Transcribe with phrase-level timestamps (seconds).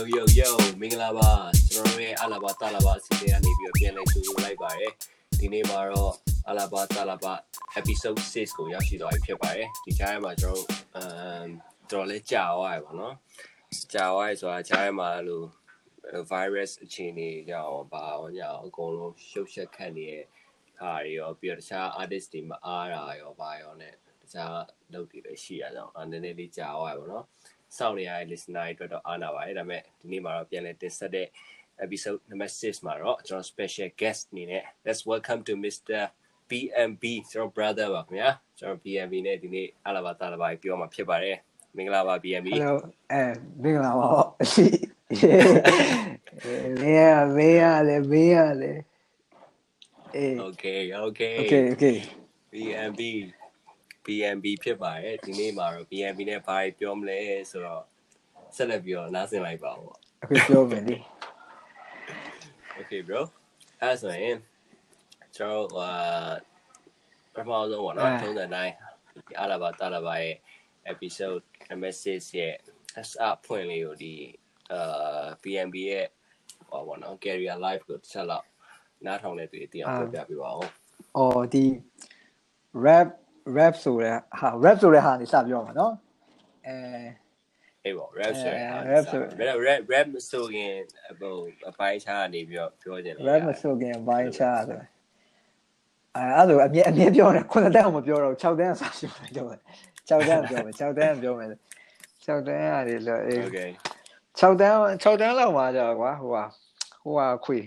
[0.00, 0.50] yo yo yo
[0.80, 1.30] မင်္ဂလာပါ
[1.72, 4.92] ကျွန်တော်တို့ရဲ့အလာဘာတာလာဘာအစီအစဉ်ကနေပြီးတော့ပြန်လည်ကြိုဆိုလိုက်ပါရယ်
[5.38, 6.12] ဒီနေ့မှာတော့
[6.48, 7.32] အလာဘာတာလာဘာ
[7.78, 10.66] episode 6ကိုရောက်ရှိသွားပြီဖြစ်ပါတယ်ဒီကြားထဲမှာကျွန်တော်
[10.96, 11.46] အမ်
[11.90, 13.14] တော်လေးကြာသွားရပါတော့
[13.92, 15.46] ကြာသွားရဆိုတာကြားထဲမှာလို့
[16.30, 20.24] virus အခြေအနေကြောင့်ဘာအောင်ညအကုန်လုံးရှုပ်ရှက်ခတ်နေတဲ့
[20.78, 23.90] ဟာတွေရောပြီးတော့တခြား artist တွေမအားတာရောဘာရော ਨੇ
[24.22, 24.54] တခြား
[24.92, 27.24] လုပ်တွေလည်းရှိရအောင်အဲနည်းနည်းလေးကြာသွားရပါတော့
[27.78, 31.26] စောင့်နေရတဲ့ listener တွေအတွက်တော့အားနာပါတယ်ဒါပေမဲ့ဒီနေ့မှာတော့ပြန်လည်တင်ဆက်တဲ့
[31.84, 36.00] episode number 6မှာတော့ကျွန်တော် special guest အနေနဲ့ let's welcome to Mr.
[36.50, 41.36] BMB ကျွန်တော် brother ပါခင်ဗျာကျွန်တော် BMB နဲ့ဒီနေ့အလာဘာတာလာဘာပြောမှာဖြစ်ပါတယ်
[41.76, 42.74] မင်္ဂလာပါ BMB Hello
[43.12, 43.22] အဲ
[43.62, 44.08] မင်္ဂလာပါ
[44.52, 44.66] ရှိ
[46.80, 47.02] မင်းရ
[47.36, 48.78] မင်းရတယ်မင်းရတယ်
[50.16, 51.96] အေး okay okay okay okay
[52.52, 53.00] BMB
[54.06, 57.18] BMB ဖြစ်ပါတယ်ဒီနေ့မှာတော့ BMB နဲ့ဘာပြောမလဲ
[57.50, 57.84] ဆိုတော့
[58.56, 59.86] ဆက်လက်ပြီးတော့နားဆင်လိုက်ပါဦး
[60.22, 60.96] အခုပြောမယ်လေ
[62.78, 63.20] Okay bro
[63.80, 64.36] အဲ့ဆိုရင်
[65.36, 65.90] ကျွန်တော်ဟာ
[67.34, 68.74] ပထမဆုံးပေါ့နော်သုံးတဲ့တိုင်း
[69.40, 70.36] အလာဘာတာလာဘာရဲ့
[70.92, 72.54] episode number 6ရဲ့
[73.00, 74.14] as up ဖွင့်လေးကိုဒီ
[74.72, 76.06] အာ BNB ရဲ့
[76.68, 78.46] ဟောပေါ့နော် career life ကိုတစ်ချက်လောက်
[79.06, 80.70] နားထောင်တဲ့သူတွေတရားပြောပြပေးပါဦး
[81.16, 81.64] အော်ဒီ
[82.84, 83.08] rap
[83.56, 85.94] rap ဆိုတဲ့ဟာ rap ဆိုတဲ့ဟာနေစပြောမှာနော်
[86.66, 86.76] အဲ
[87.84, 90.74] အေးပေါ့ rap ဆိုရင် rap ဆို rap rap rap ဆိုရင်
[91.20, 91.34] ဟို
[91.68, 94.78] အပိုင်းခြားနေပြီးတော့ပြောနေတယ် rap မဆိုခင်ဘိုင်းချာဆို
[96.16, 98.94] အဲအဲ့လိုအမြဲအမြဲပြောတယ်ခုနှစ်တန်းကိုမပြောတော့6တန်းအစား
[99.34, 99.60] ပြောတယ်
[100.08, 101.48] 6တန်းပြောမယ်6တန်းပြောမယ်
[102.26, 103.70] 6တန်းရတယ်လို့အေး Okay
[104.40, 106.44] 6တန်း6တန်းလောက်မှာကြာကွာဟိုဟာ
[107.02, 107.58] ဟိုဟာခွေ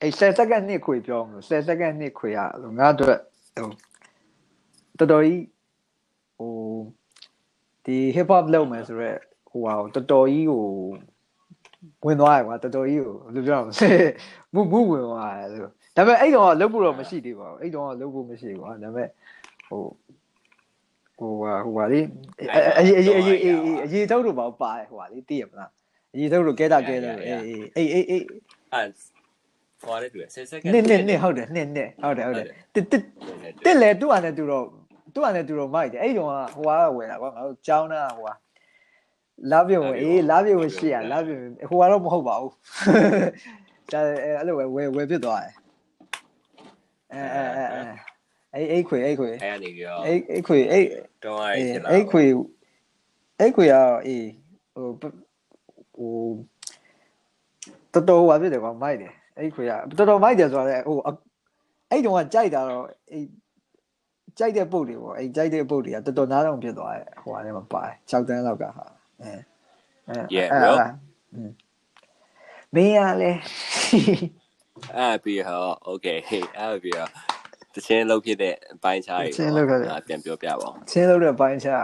[0.00, 2.40] အဲ10စက္ကန့်နှစ်ခွေပြောမလို့10စက္ကန့်နှစ်ခွေက
[2.78, 3.08] ငါတို့
[3.56, 3.68] ဟို
[4.98, 5.42] တော်တော်ကြီး
[6.38, 6.52] ဟို
[7.84, 9.18] ဒီ hip hop လုပ်မယ်ဆိုတော့
[9.50, 10.64] ဟိုဟာတော်တော်ကြီးဟို
[12.04, 13.90] ဝင်သွားရကွာတော်တော်ကြီးကိုဘယ်လိုပြောရမလဲ
[14.54, 15.60] မူမူဝင်သွားတယ်ဆို
[15.96, 19.08] ဒါပေမဲ့အဲ့တော့လုပ်ဖို့တော့မရှိသေးပါဘူးအဲ့တော့လုပ်ဖို့မရှိဘူးကွာဒါပေမဲ့
[19.68, 19.82] ဟို
[21.18, 22.00] ဟိုဟာဟိုဟာလေ
[22.78, 25.70] အရေးအရေးအရေးအရေးအရေးထုတ်တော့ပါပါတယ်ဟိုဟာလေသိရမလား
[26.14, 28.24] အရေးထုတ်လို့ကဲတာကဲတယ်အေးအေးအေးအေး
[28.72, 28.86] အဲ့
[29.82, 33.02] ဟောရတယ်သူ10 second နစ်နစ်နစ်ဟုတ်တယ်နစ်နစ်ဟုတ်တယ်ဟုတ်တယ်တစ်တစ်
[33.64, 34.64] တစ်လေသူ့အနေနဲ့သူတော့
[35.14, 38.34] သူ့အနေနဲ့သူတော့မိုက်တယ်အဲ့တုန်းကဟိုဟာဝင်တာကွာငါတို့ကြောင်းတာဟိုဟာ
[39.50, 41.38] လာပြုံအေးလာပြုံရှိရလာပြုံ
[41.70, 42.52] ဟိုကတော့မဟုတ်ပါဘူး
[43.92, 45.54] ဒါအဲ့လိုပဲဝယ်ဝယ်ဖြစ်သွားတယ်
[47.12, 47.64] အဲအဲအဲ
[48.54, 50.84] အဲ့အဲ့ခွေအဲ့ခွေအဲ့ကနေပြီးတော့အဲ့အဲ့ခွေအဲ့
[51.24, 52.24] တော့ရအေးဖြစ်လာအဲ့ခွေ
[53.40, 54.26] အဲ့ခွေอ่ะအေး
[54.74, 55.10] ဟိုဟို
[57.92, 60.98] တော်တော်ဟာဖြစ်တယ်ကွာမိုက်တယ်အဲ့ခွေကတော်တော်မိုက်တယ်ဆိုတော့လေဟို
[61.90, 63.24] အဲ့တုန်းကကြိုက်တာတော့အဲ့
[64.38, 68.84] ကြိုက်တဲ့ပုတ်တွေပေါ့အဲ့ကြိုက်တဲ့ပုတ်တွေကတော်တော်နားတော့ဖြစ်သွားတယ်ဟိုဟာထဲမှာပါတယ်6တန်းလောက်ကဟာ
[69.22, 69.32] အဲ
[70.08, 70.72] အဲ Yeah, bro.
[72.74, 73.30] မင်းရလေ
[74.96, 76.18] အဲ့ပြီးတော့ okay
[76.58, 77.10] အဲ့ပြီးတော့
[77.74, 81.76] တချင်းလောက်ဖြစ်တဲ့အပိုင်းခြားတွေတချင်းလုပ်ခဲ့တဲ့အဲ့ပြန်ပြောပြပါဦးချင်းလို့တဲ့ပိုင်းချာ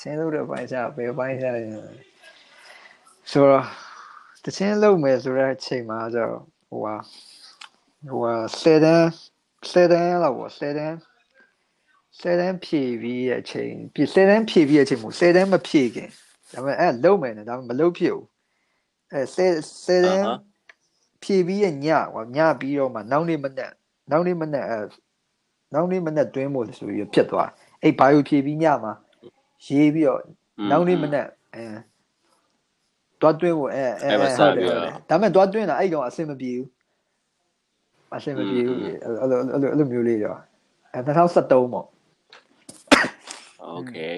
[0.00, 1.62] ချင်းလို့တဲ့ပိုင်းချာဘယ်ပိုင်းချာလဲ
[3.30, 3.64] ဆိုတော့
[4.44, 6.94] တချင်းလုံးမယ်ဆိုတဲ့အချိန်မှာကျတော့ဟိုဟာ
[8.10, 9.06] ဟိုဟာ7တန်း
[9.70, 10.96] 7တန်းလောက်ပေါ့7တန်း
[12.20, 16.08] 7တန်းဖြည့်ပြီးရဲ့အချိန်ပြ7တန်းဖြည့်ပြီးရဲ့အချိန်မို့7တန်းမဖြည့်ခင်
[16.52, 18.26] ဒါပေမဲ့အဲ့လုံးမယ်နဲ့ဒါပေမဲ့မလုံးဖြစ်ဘူး
[19.12, 20.26] အဲ7 7တန်း
[21.22, 23.70] ဖြည့်ပြီးရဲ့ညကွာညပြီးတော့မှနောက်နေ့မနေ့
[24.10, 24.78] နောက်နေ့မနေ့အဲ
[25.74, 27.48] နောက်နေ့မနေ့တွင်းမို့ဆိုပြီးဖြစ်သွား
[27.82, 28.92] အဲ့ဘာယူဖြည့်ပြီးညမှာ
[29.66, 30.20] ရေးပြီးတော့
[30.70, 31.64] နောက်နေ့မနေ့အဲ
[33.20, 34.66] တွားတွင်းဖို့အဲအဲဟုတ်တယ်ဟုတ်တယ်
[35.08, 36.68] ဒါပေမဲ့တွားတွင်းတာအဲ့ကောင်အဆင်မပြေဘူး
[38.16, 40.38] အဆင်မပြေဘူးအဲ့လိုအဲ့လိုအဲ့လိုမျိုးလေးတော့
[40.92, 41.86] အဲ2013ပေါ့
[43.76, 44.16] okay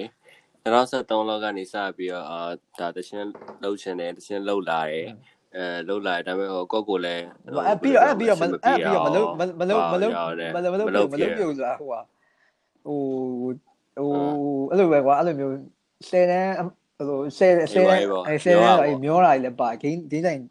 [0.63, 2.39] 2013လောက်ကနေစပြီးတော့အာ
[2.79, 3.29] ဒါတချင်း
[3.63, 5.07] လှုပ်ချင်တယ်တချင်းလှုပ်လာတယ်
[5.55, 7.25] အဲလှုပ်လာတယ်ဒါပေမဲ့ဟိုကိုကိုလည်း
[7.67, 9.27] အဲ့ပြီးတော့အဲ့ပြီးတော့အဲ့ပြီးတော့မလုံး
[9.59, 10.11] မလုံးမလုံး
[10.55, 11.99] မလုံးမလုံးမလုံးမလုံးပြုတ်ဆိုတာဟိုဟာ
[12.85, 12.99] ဟို
[13.95, 15.53] ဟိုအဲ့လိုပဲကွာအဲ့လိုမျိုး
[16.09, 20.43] 10တန်းအဲ့လို10 10အဲ10တန်းအဲ့မျောတာလည်းပါဂိမ်းဂိမ်းတိုင်း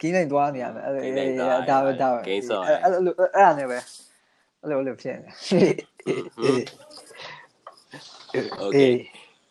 [0.00, 0.92] ဂိမ်းတိုင်းသွားနေရမယ်အဲ့
[1.70, 3.78] ဒါပဲဒါပဲအဲ့အဲ့လိုအဲ့ဒါနဲ့ပဲ
[4.60, 5.30] အဲ့လိုအဲ့လိုဖြစ်နေ
[8.64, 8.94] okay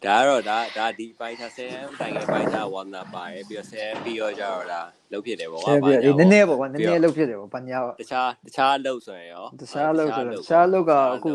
[0.06, 4.82] ဒါကတော့ဒါဒါဒီပိုင်းခြား10တိုင်ငယ်ပိုင်းခြားဝါနာပါတယ်ပြီးတော့10ပြီးတော့ကြတော့ဒါ
[5.12, 11.32] လှုပ်ဖြစ်တယ်ပေါ့ဆဲပြနည်းနည်းပေါ့ကွာနည်းနည်းလှုပ်ဖြစ်တယ်ပေါ့ပညာတခြားတခြားလှုပ်ဆိုရင်ရောတခြားလှုပ်ဆိုတခြားလှုပ်ကအခု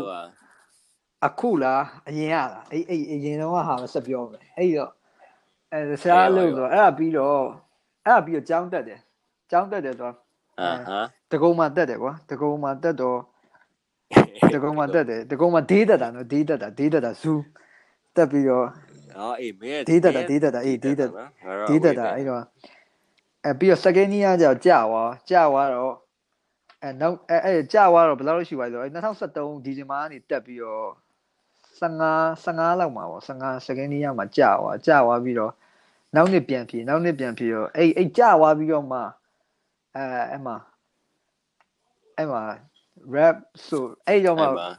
[1.25, 4.91] အခုလားအရင်ရလားအဲ့အဲ့အရင်တော့ဟာဆက်ပြောမယ်အဲ့တော့
[5.73, 7.39] အဲတခြားလှုပ်ဆိုအဲ့ဒါပြီးတော့
[8.05, 8.99] အဲ့ဒါပြီးတော့ကြောင်းတက်တယ်
[9.51, 10.15] ကြောင်းတက်တယ်ဆိုတော့
[10.59, 13.19] အာဟမ်တကုံမှတက်တယ်ကွာတကုံမှတက်တော့
[14.53, 17.43] တကုံမှတက်တယ်တကုံမှဒေးတက်တာနော်ဒေးတက်တာဒေးတက်တာဇူး
[18.15, 18.67] တက်ပြီးတော့
[19.17, 21.09] အော်အေးမင်းဒေးတက်တာဒေးတက်တာအေးဒေးတက်
[21.69, 22.43] ဒေးတက်တာအဲ့တော့
[23.45, 25.93] အဲပြီးတော့ second year ကျတော့ကြာသွားကြာသွားတော့
[26.83, 28.79] အဲနောက်အဲအဲကြာသွားတော့ဘယ်လောက်ရှိပါလဲ
[29.19, 30.87] ဆိုတော့2013ဒီဇင်ဘာကနေတက်ပြီးတော့
[31.79, 35.53] 15 15လောက်မှာပေါ့15 second year မှာကြာသွားကြာသွားပြီးတော့
[36.15, 38.99] နောက်နှစ်ပြန်ဖြေနောက်နှစ်ပြန်ဖြေတော့အဲ့အဲ့ကြာသွားပြီးတော့မှ
[39.95, 40.55] အဲအဲ့မှာ
[42.17, 42.41] အဲ့မှာ
[43.15, 43.35] rap
[43.67, 44.69] ဆိုအဲ့တော့မှအဲ့မှာ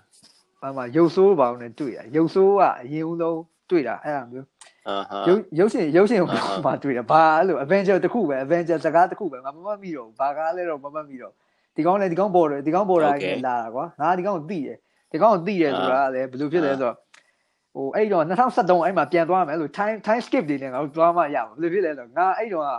[0.63, 3.41] အဲ့မှာရုပ်ဆိုးပါအောင်နဲ့တွေ့ရရုပ်ဆိုးကအရင်ဦးဆုံး
[3.71, 4.47] တွေ့တာအဲ့ဒါမျိုး
[4.89, 11.33] အာဟာရုပ်ရုပ်ရှင်ရုပ်ရှင်အာဟာမှာတွေ့တယ်ဘာအဲ့လို Avenger တစ်ခုပဲ Avenger စကားတစ်ခုပဲငါမမှတ်မိတော့ဘူးဘာကားလဲတော့မမှတ်မိတော့
[11.77, 13.23] ဒီကောင်းလေဒီကောင်းပေါ်တယ်ဒီကောင်းပေါ်တာ Okay.
[13.23, 14.77] ကြီးလာတာကွာငါဒီကောင်းကိုသိတယ်
[15.13, 16.95] ဒီကောင်းကိုသိတယ်ဆိုတာကလည်းဘယ်လိုဖြစ်လဲဆိုတော့
[17.75, 22.71] ဟိုအဲ့တော့2013အဲ့မှာပြန်သွားမယ်အဲ့လို time time skip တွေနဲ့ငါတို့သွားမှရမှာဘယ်လိုဖြစ်လဲဆိုတော့ငါအဲ့တော့က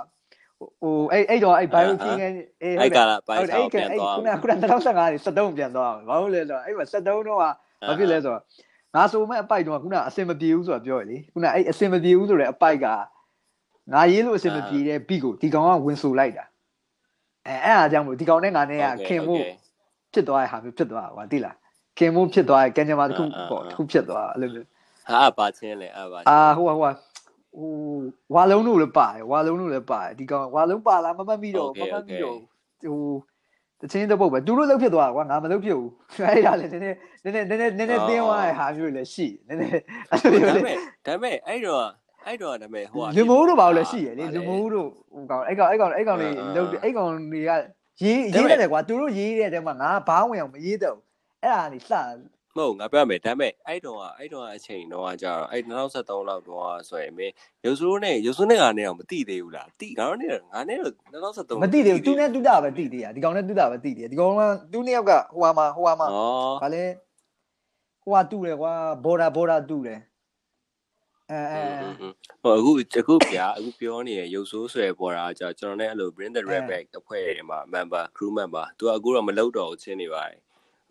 [0.81, 2.31] ဟိုအဲ့အဲ့တော့အဲ့ bio ကြီးငယ်
[2.63, 7.49] အေးအဲ့ကလာပိုင်းဟုတ်တယ်စားအဲ့ကပြန်အဲ့သွားခုနကခုန2015နေ73ပြန်သွားမှာဘာလို့လဲဆိုတော့အဲ့မှာ73တော့ကဘာ
[7.99, 8.41] ဖြစ်လဲဆိုတော့
[8.95, 12.87] ငါဆိုမဲ့အပိုက်တော့ခုနအစင်မပြေဘူးဆိုတာပြောရလေခုနအဲ့အစင်မပြေဘူးဆိုတဲ့အပိုက်က
[13.93, 16.45] ငါရေးလို့အစင်မပြေတဲ့ဘီကိုဒီကောင်ကဝင်ဆိုလိုက်တာ
[17.47, 19.35] အဲအဲ့အားကြောင့်မလို့ဒီကောင်နဲ့ငါနဲ့ကခင်မှု
[20.13, 21.55] ဖြစ်သွားတဲ့ဟာမျိုးဖြစ်သွားတာကွာသိလား
[21.97, 24.67] ခင်မှုဖြစ်သွားတဲ့ကံကြမ္မာတစ်ခုပေါ့တစ်ခုဖြစ်သွားအဲ့လိုမျိုး
[25.07, 26.91] ဟာပါချင်းလေအပါအာဟိုဟိုဟို
[28.35, 32.37] ဝါလုံးတို့လည်းပါတယ်ဝါလုံးတို့လည်းပါတယ်ဒီကောင်ဝါလုံးပါလားမမှတ်မိတော့မမှတ်မိတော့
[32.83, 32.97] ဟို
[33.81, 39.71] တချင်းတစ်ပုတ်ပဲသူတို့လောက်ဖြစ်သွားတာကွာငါမလောက်ဖြစ်ဘူးအဲ့ဒါလည်းနည်းနည်းနည်းနည်းနည်းနည်းနည်းတင်းသွားတဲ့ဟာမျိုးလည်းရှိနည်းနည်း
[40.11, 40.75] အဲ့လိုဒါမျိုးပေလေမဲ့
[41.05, 41.85] ဒါပေမဲ့အဲ့တော့
[42.25, 47.51] အဲ့တော့ဒါပေမဲ့ဟိုလူမိုးတို့ဘာလို့လဲရှိရလေလူမိုးတို့ဟိုကောင်အဲ့ကောင်အဲ့ကောင်အဲ့ကောင်လေးလုတ်အဲ့ကောင်တွေက
[48.01, 50.97] ရေးရေးတယ်ကွာသူတို့ရေးတဲ့တဲမှာငါဘာဝင်အောင်မရေးတော့
[51.43, 51.91] အဲ့ဒါနေစ
[52.55, 57.33] မဟုတ်ငါပြောမယ်ဒါပေမဲ့အဲ့တော့အဲ့တော့အချိန်တော့ကြာတော့အဲ့2013လောက်တော့ဆိုရင်မင်း
[57.65, 66.17] ရုပ်စိုးနဲ့ရုပ်စိုးနဲ့ငါနဲ့တော့မတိသေးဘူးလားတိငါတို့နဲ့ငါနဲ့တော့2013မသိသေးဘူးသူနဲ့တူတာပဲသိသေးရဒီကောင်နဲ့တူတာပဲသိသေးဒီကောင်ကသူနှစ်ယောက်ကဟိုဟာမှာဟိုဟာမှာဩ
[66.63, 66.83] ဗာလဲ
[68.03, 69.99] ဟိုဟာတူတယ်ကွာဘော်ဒါဘော်ဒါတူတယ်
[71.31, 71.61] အဲအဲ
[72.43, 80.39] ဟိုအခုအခုပြအခုပြောနေရရုပ်ဆိုးဆွဲပေါ်တာကြာကျွန်တော်လည်းအဲ့လို bring the red back အဖွဲ့တွေမှာ member crew member သူကအခုတော့မလုပ်တော့ဘူးချင်းနေပါတယ်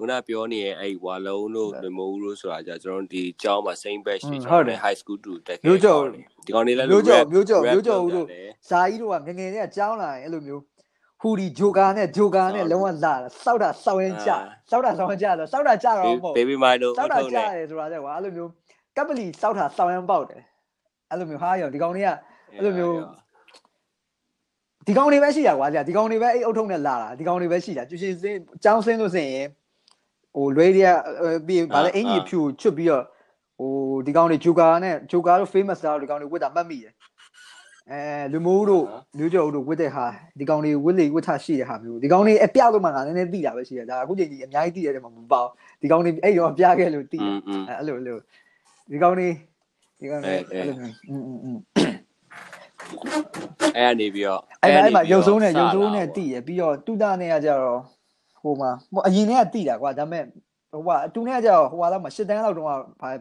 [0.01, 8.27] ခုနပြောနေရဲ့အဲ့ဝါလုံးတို့လူမိုးတို့ဆိုတာကြာကျွန်တော်ဒီကျောင်းမှာ same batch တွေကျွန်တော် high school တူတက်ခဲ့ဒီကောင်လေးလည်းမျိုးကြော်မျိုးကြော်မျိုးကြော်ဦးတို့
[8.69, 10.63] ဇာကြီးတို့ကငငယ်လေးကကြောင်းလာရင်အဲ့လိုမျိုး
[11.21, 13.15] ဟူဒီဂျိုကာနဲ့ဂျိုကာနဲ့လုံးဝလာ
[13.45, 14.31] စောက်တာစောက်ရင်ကြ
[14.71, 18.51] စောက်တာစောက်ရင်ကြတော့စောက်တာကြတော့မဟုတ် baby milo စောက်တာကြတယ်ဆိုတာတဲ့ကွာအဲ့လိုမျိုး
[18.97, 20.43] ကပ်ပလီစောက်တာစောက်ရင်ပေါက်တယ်
[21.11, 22.09] အဲ့လိုမျိုးဟာရောဒီကောင်လေးက
[22.57, 22.97] အဲ့လိုမျိုး
[24.87, 29.47] ဒီကောင်တွေပဲရှိတာကွာကြာဒီကောင်တွေပဲအဲ့အုတ်ထုံနဲ့လာတာဒီကောင်တွေပဲရှိတာကျူရှင်စင်းကျောင်းစင်းလို့စင်ရင်
[30.35, 30.87] ဟိုလွဲရ
[31.47, 33.05] ပြီးဗာလဲအင်ကြီးဖြူချွတ်ပြီးတော့
[33.59, 33.73] ဟို
[34.07, 36.93] ဒီကောင်တွေဂျိုကာနဲ့ဂျိုကာတို့ famous တာတို့ဒီကောင်တွေဝတ်တာမှတ်မိတယ်
[37.91, 38.01] အဲ
[38.33, 38.85] လူမိုးတို့
[39.19, 40.07] မျိုးကျော်တို့ဝတ်တဲ့ဟာ
[40.39, 45.47] ဒီကောင်တွေဝတ်လေဝတ်ထားရှိတဲ့ဟာမျိုးဒီကောင်တွေအပြလို့မှငါနည်းနည်းသိတာပဲရှိတယ်ဒါအခုချိန်ကြီးအများကြီးသိရတယ်မှမပေါ့
[45.81, 47.35] ဒီကောင်တွေအဲ့တော့ပြခဲ့လို့သိတယ်
[47.79, 48.19] အဲ့လိုလို
[48.91, 49.29] ဒီကောင်တွေ
[50.01, 50.77] ဒီကောင်တွေအဲ့လို
[53.77, 57.81] အဲ့နေပြီးတော့အဲ့မှာရုပ်ဆုံးနဲ့ရုပ်ဆုံးနဲ့တည်ရပြီးတော့တူတာနဲ့ကကြတော့
[58.43, 60.25] ဟိုမှာဟိုအရင်နဲ့ကတိတာကွာဒါပေမဲ့
[60.73, 62.75] ဟိုကအတူနဲ့ကကြတော့ဟိုကတော့မှ၈တန်းလောက်တော့ဘာ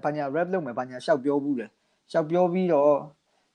[0.04, 1.66] ဘာညာ rap လုပ်မယ်ဘာညာရှောက်ပြောဘူးလေ
[2.12, 2.98] ရှောက်ပြောပြီးတော့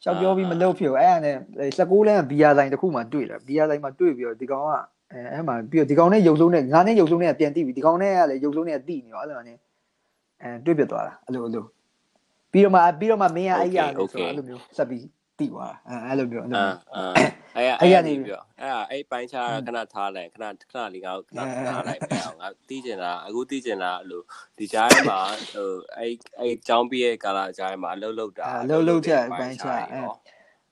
[0.02, 1.36] ရှောက်ပြောပြီးမလုပ်ဖြစ်ဘူးအဲ့ဒါနဲ့
[1.78, 4.70] 16လမ်းဘီယာဆိုင်တစ်ခုမှတွေ့တယ်ဘီယာဆိုင်မှာတွေ့ပြီးတော့ဒီကောင်က
[5.12, 9.58] အဲအဲ့မှာပြီးတော့ဒီကောင်နဲ့ရုပ်ဆုံးနဲ့ငါနဲ့ရုပ်ဆုံးနဲ့ပြန်တိပြီးဒီကောင်နဲ့ကလည်းရုပ်ဆုံးနဲ့တိနေရောအဲ့လိုနဲ့
[10.42, 11.64] အဲတွေ့ပြသွားတာအဲ့လိုအဲ့လို
[12.52, 15.04] ပြီးတော့မှပြီးတော့မှမင်းကအဲ့ရဆိုတော့အဲ့လိုမျိုးဆက်ပြီး
[15.38, 17.06] တိသွားတာအဲအဲ့လိုမျိုးအဲ့လိုအာမျိုးအာ
[17.56, 24.22] အဲ့အဲ့ကနေပြီးတော့အဲ့ဒါအဲ့ပိုင်းခြားခဏထားလိုက်ခဏခဏလေးငါခဏထားလိုက်ပြအောင်ငါတီးကျင်တာအခုတီးကျင်တာအဲ့လို
[24.58, 25.18] ဒီကြားထဲမှာ
[25.54, 29.76] ဟိုအဲ့အဲ့ចောင်းပြည့်ကာလာကြားထဲမှာအလုပ်လုပ်တာအဲလှုပ်လှုပ်ချက်အပိုင်းချအဲ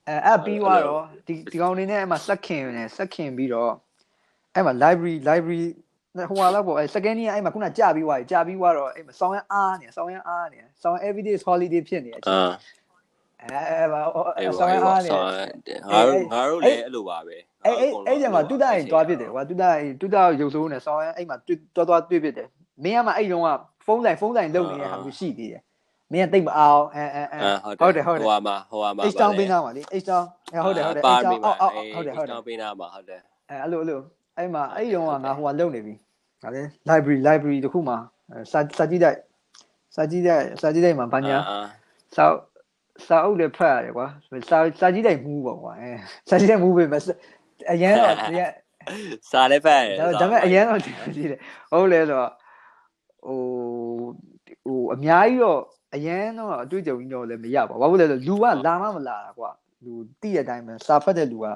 [0.09, 3.73] အဲအဲ့ပြီးသွားတော့ဒီဒီကောင်နေနဲ့အဲ့မှာစက်ခင်နဲ့စက်ခင်ပြီးတော့
[4.55, 5.65] အဲ့မှာ library library
[6.31, 12.49] ဟိုဟာလောက်ပေါ့အဲ second year အဲ့မှာခုနကြာပြီးသွားပြီကြာပြီးသွားတော့အဲ့မှာဆောင်းရမ်းအားနေဆောင်းရမ်းအားနေဆောင်း everyday holiday ဖြစ်နေတဲ့အချိန်
[13.51, 14.01] အာအဲဘာ
[14.39, 22.49] အဲ့ဆောင်းရမ်းအားနေငါတို့ငါတို့လည်းအဲ့လိုပါပဲအဲ့အဲ့အဲ့ကျမှတူတာရင်တွားဖြစ်တယ်ကွာတူတာရင်တူတာရုပ်စိုးနဲ့ဆောင်းရမ်းအဲ့မှာတွားတွားတွေ့ဖြစ်တယ်
[22.85, 23.49] မင်းကမှအဲ့တုန်းက
[23.87, 25.63] ဖုန်းဆိုင်ဖုန်းဆိုင်လုံနေတဲ့ဟာမျိုးရှိသေးတယ်
[26.13, 27.39] မင်းကတိတ်မအောင်အဲအဲအဲ
[27.81, 30.25] ဟုတ်တယ်ဟုတ်တယ်ဟိုမှာဟိုမှာ H town ပေးနာမှာလေ H town
[30.65, 33.21] ဟုတ်တယ်ဟုတ်တယ် H town အော်အော်ဟုတ်တယ်ဟုတ်တယ်တောင်းပေးနာမှာဟုတ်တယ်
[33.51, 34.01] အဲအဲ့လိုအဲ့လို
[34.39, 35.95] အဲ့မှာအဲ့ရုံကငါဟိုကလုံနေပြီ
[36.43, 37.97] ဒါလေ library library တခုမှာ
[38.53, 39.19] စာစာကြည့်တိုက်
[39.95, 41.37] စာကြည့်တိုက်စာကြည့်တိုက်မှာဘာညာ
[42.17, 42.25] စာ
[43.07, 44.07] စာအုပ်လည်းဖတ်ရတယ်ကွာ
[44.51, 45.91] စာစာကြည့်တိုက်မူးပေါ့ကွာအဲ
[46.29, 46.95] စာကြည့်တိုက်မူးပဲမ
[47.73, 48.41] အရန်တော့ဒီက
[49.31, 50.97] စာလည်းဖတ်ရဒါပေမဲ့အရန်တော့ကြည့်
[51.31, 51.41] တယ်
[51.71, 52.31] ဟုတ်လေဆိုတော့
[53.27, 53.39] ဟို
[54.65, 55.61] ဟိုအများကြီးတော့
[55.95, 59.51] အရန်တော့အတွေ့အကြုံကြီးတော့လည်းမရပါဘူးဘာလို့လဲဆိုလူကလာမှမလာတာကွာ
[59.85, 61.47] လူတိတဲ့အတိုင်းပဲစာဖတ်တဲ့လူက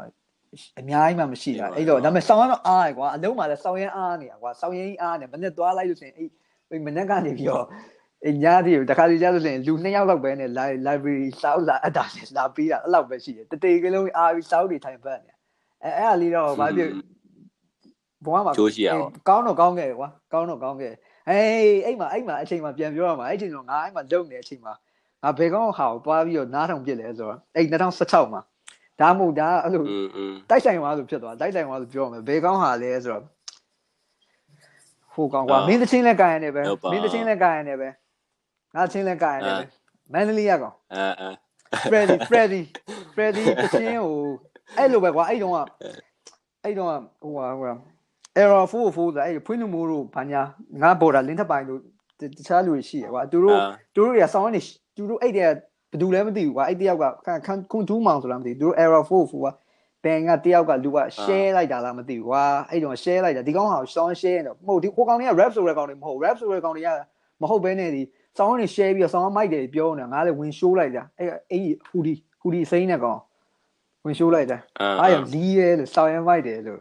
[0.81, 6.29] အများကြီးမှမရှိတာအဲ့တော့ဒါပေမဲ့စောင်းရတော့အားရကွာအလုံးမှာလည်းစောင်းရင်အားနေတာကွာစောင်းရင်အားနေမနေ့သွားလိုက်လို့ဆိုရင်အဲ့
[6.71, 7.65] အဲ့မနေ့ကနေပြီးတော့
[8.25, 10.51] အညာဒီတခါစီကြဆိုရင်လူနှစ်ယောက်လောက်ပဲနဲ့
[10.87, 15.33] library စောက်လာအတားလာပြီးတာအဲ့လောက်ပဲရှိတယ်တတေကလုံးအာပြီးစောက်တွေထိုင်ပတ်နေ
[15.85, 16.89] အဲအဲ့အလေးတော့ဘာဖြစ်
[18.25, 20.93] ဘဝမှာချိုးရှိရအောင်ကောင်းတော့ကောင်းခဲ့ကွာကောင်းတော့ကောင်းခဲ့
[21.29, 24.73] ဟေးအဲ့မှာအဲ့မှာအချိန်မှာပြန်ပြောရမှာအဲ့ချိန်တော့ငါအဲ့မှာလုံနေတဲ့အချိန်မှာ
[25.23, 28.43] ငါဘယ်ကောင်းဟာကိုတွားပြီးတော့နားထောင်ပြစ်လဲဆိုတော့အဲ့2016မှာ
[29.01, 29.83] ဒါမှမဟုတ်ဒါအဲ့လို
[30.51, 33.23] တိုက်ဆိုင်သွားလို့ဖြစ်သွားတိုက်ဆိုင်သွားလို့ပြောရမယ်ဘယ်ကောင်းဟာလဲဆိုတော့
[35.15, 37.89] ဟိုကောင်းကွာမင်းသချင်းလည်းကာရနေပဲမင်းသချင်းလည်းကာရနေပဲ
[38.77, 39.65] ငါချင်းလဲကာရနေပဲ
[40.13, 41.31] မန္တလေးရကောင်အဲအဲ
[41.91, 42.63] Freddy Freddy
[43.15, 44.17] Freddy တချင်းဟို
[44.77, 45.59] အဲ့လိုပဲကွာအဲ့တုန်းက
[46.65, 47.75] အဲ့တုန်းကဟိုဟာဟိုဟာ
[48.41, 50.43] error 4 4ဆိုအဲ့ဖွင့်လို့မိုးတို့ဘာညာ
[50.83, 51.81] ငါ border လင်းထပ်ပိုင်းတို့
[52.21, 54.61] တတခြားလူတွေရှိရကွာသူတို့အာသူတို့တွေကဆောင်းနေ
[54.97, 55.49] သူတို့အဲ့တည်းက
[55.91, 59.47] ဘယ်သူလဲမသိဘူးကွာအဲ့တယောက်ကခန့်ခန့်ခွန်တူးမောင်ဆိုတာမသိဘူးသူတို့ error 4 4က
[60.05, 66.89] ဘန်ကတယောက်ကလူက share လိုက်တာလားမသိဘူးကွာအဲ့တုန်းက share လိုက်တာဒီကောင်ဟာဆောင်း share တော့မဟုတ်ဒီဟိုကောင်တွေက rap ဆိုတဲ့ကောင်တွေမဟုတ် rap ဆိုတဲ့ကောင်တွေက
[67.43, 68.03] မဟုတ်ဘဲနဲ့ဒီ
[68.39, 73.21] ဆောင်းနေ share ပြီးတော့ဆောင်းမိုက်တယ်ပြောနေတာငါလည်းဝင် show လိုက်တာအဲ့အဲ့ဟူဒီဟူဒီစိမ့်တဲ့ကောင်
[74.05, 76.81] ဝင် show လိုက်တာအာအားရလီးရဲလို့ဆောင်းရမိုက်တယ်လို့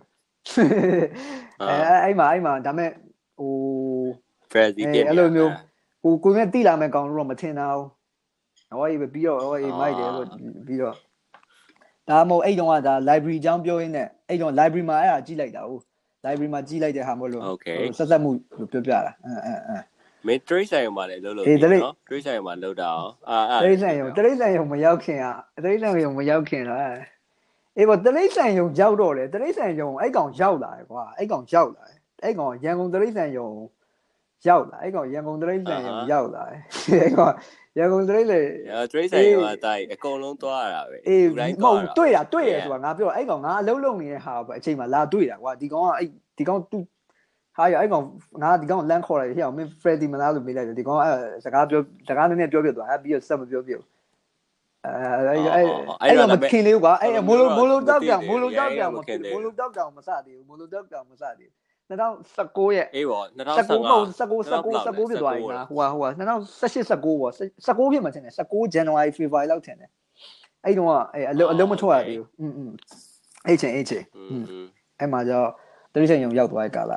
[1.62, 2.90] အဲအဲ့မှာအဲ့မှာဒါမဲ့
[3.38, 3.52] ဟို
[4.52, 5.52] Freddy အဲတင်အဲ့လိုမျိုး
[6.02, 7.88] ဟိုကိုယ်နဲ့တိလာမဲ့ကောင်လို့တော့မထင်တာဘူး။
[8.80, 10.28] ဟောရေးပဲပြီးတော့ဟောရေးမိုက်တယ်လို့
[10.68, 10.96] ပြီးတော့
[12.10, 15.84] ဒါမှမဟုတ်အဲ့တုန်းကဒါ library အကြောင်းပြောရင်းနဲ့အဲ့တုန်း library မှာအဲ့ဒါကြည့်လိုက်တာဟုတ်
[16.26, 17.44] library မှာကြည့်လိုက်တဲ့ဟာမဟုတ်လို့
[17.98, 19.95] ဆက်ဆက်မှုလို့ပြောပြတာအင်းအ
[20.32, 26.98] င်းအင်းမင်း trace ဆိုင်မှာလည်းလုံးလုံးအေးတလေးနော် trace ဆိုင်မှာလုံးတာအောင်အာအာတရိတ်ဆန်ယုံတရိတ်ဆန်ယုံမရောက်ခင်อ่ะတရိတ်ဆန်ယုံမရောက်ခင်လား
[27.78, 33.50] အေးဘောတရိတ်ဆန်ယုံရောက်တော့လေတရိတ်ဆန်ယုံအဲ့ကောင်ရောက်လာတယ်ကွာအဲ့ကောင်ရောက်လာတယ်အဲ့ကောင်ရန်ကုန်တရိတ်ဆန်ယုံ
[34.48, 36.60] ရောက်လာအဲ့ကောင်ရန်ကုန်တရိတ်ဆန်ယုံရောက်လာတယ်
[37.02, 37.34] အဲ့ကောင်
[37.78, 38.42] ရန်ကုန်တရိတ်လေ
[38.72, 46.80] အဲ trace ဆိုင်မှာတိုင်အကုန်လုံးသွားရတာပဲအေးလူတိုင်းမသွားဟုတ်တာတွေ့တာတွေ့ရဆိုတာငါပြောအဲ့ကောင်ငါအလုံးလုံးနေတဲ့ဟာပဲအချိန်မှာလာတွေ့တာကွာဒီကောင်ကအဲ့ဒီကောင်သူ
[47.57, 48.05] ဟာရအဲ့ကောင်
[48.43, 51.15] ငါဒီကောင်လမ်းခေါ်လိုက်ဟဲ့အောင်မင်း Freddy မလားလို့မေးလိုက်တယ်ဒီကောင်အဲ့
[51.45, 53.85] စကားပြောစကားနည်းနည်းပြောပြသွားအဲ့ပြီးတော့ဆက်မပြောပြဘူး
[54.87, 54.91] အဲ
[55.29, 55.67] အဲ့အဲ့
[56.03, 63.27] အဲ့တော့မခင်လေးကွာအဲ့မိုလိုမိုလိုတောက်ပြောင်မိုလိုတောက်ပြောင်မခင်မိုလိုတောက်ပြောင်မစသေးဘူးမိုလိုတောက်ပြောင်မစသေးဘူး2019ရဲ့ အေးပေါ့
[63.57, 67.33] 19မဟုတ်19 2015 19 19ဖြစ်သွားပြီငါဟိုဟာဟိုဟာ2018 19ပေါ့
[67.67, 69.91] 19ဖြစ်မှထင်တယ်19 January February လောက်ထင်တယ်
[70.65, 72.71] အဲ့တုန်းကအဲ့အလုံးအလုံးမထွက်ရသေးဘူးอืมอืม
[73.47, 74.67] အဲ့ချင်းအဲ့ချင်း อื อื ม ม อืม
[74.99, 75.51] အဲ့မှာကျတော့
[75.95, 76.93] တရိတ်ဆိုင်ရုံရောက်သွားတဲ့ကာလ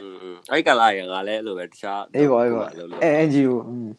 [0.00, 3.90] อืมอืมအဲ့ကလာရငါလည်းအဲ့လိုပဲတခြား အေးပါအေးပါ လုံးလုံး အဲ NGO อืม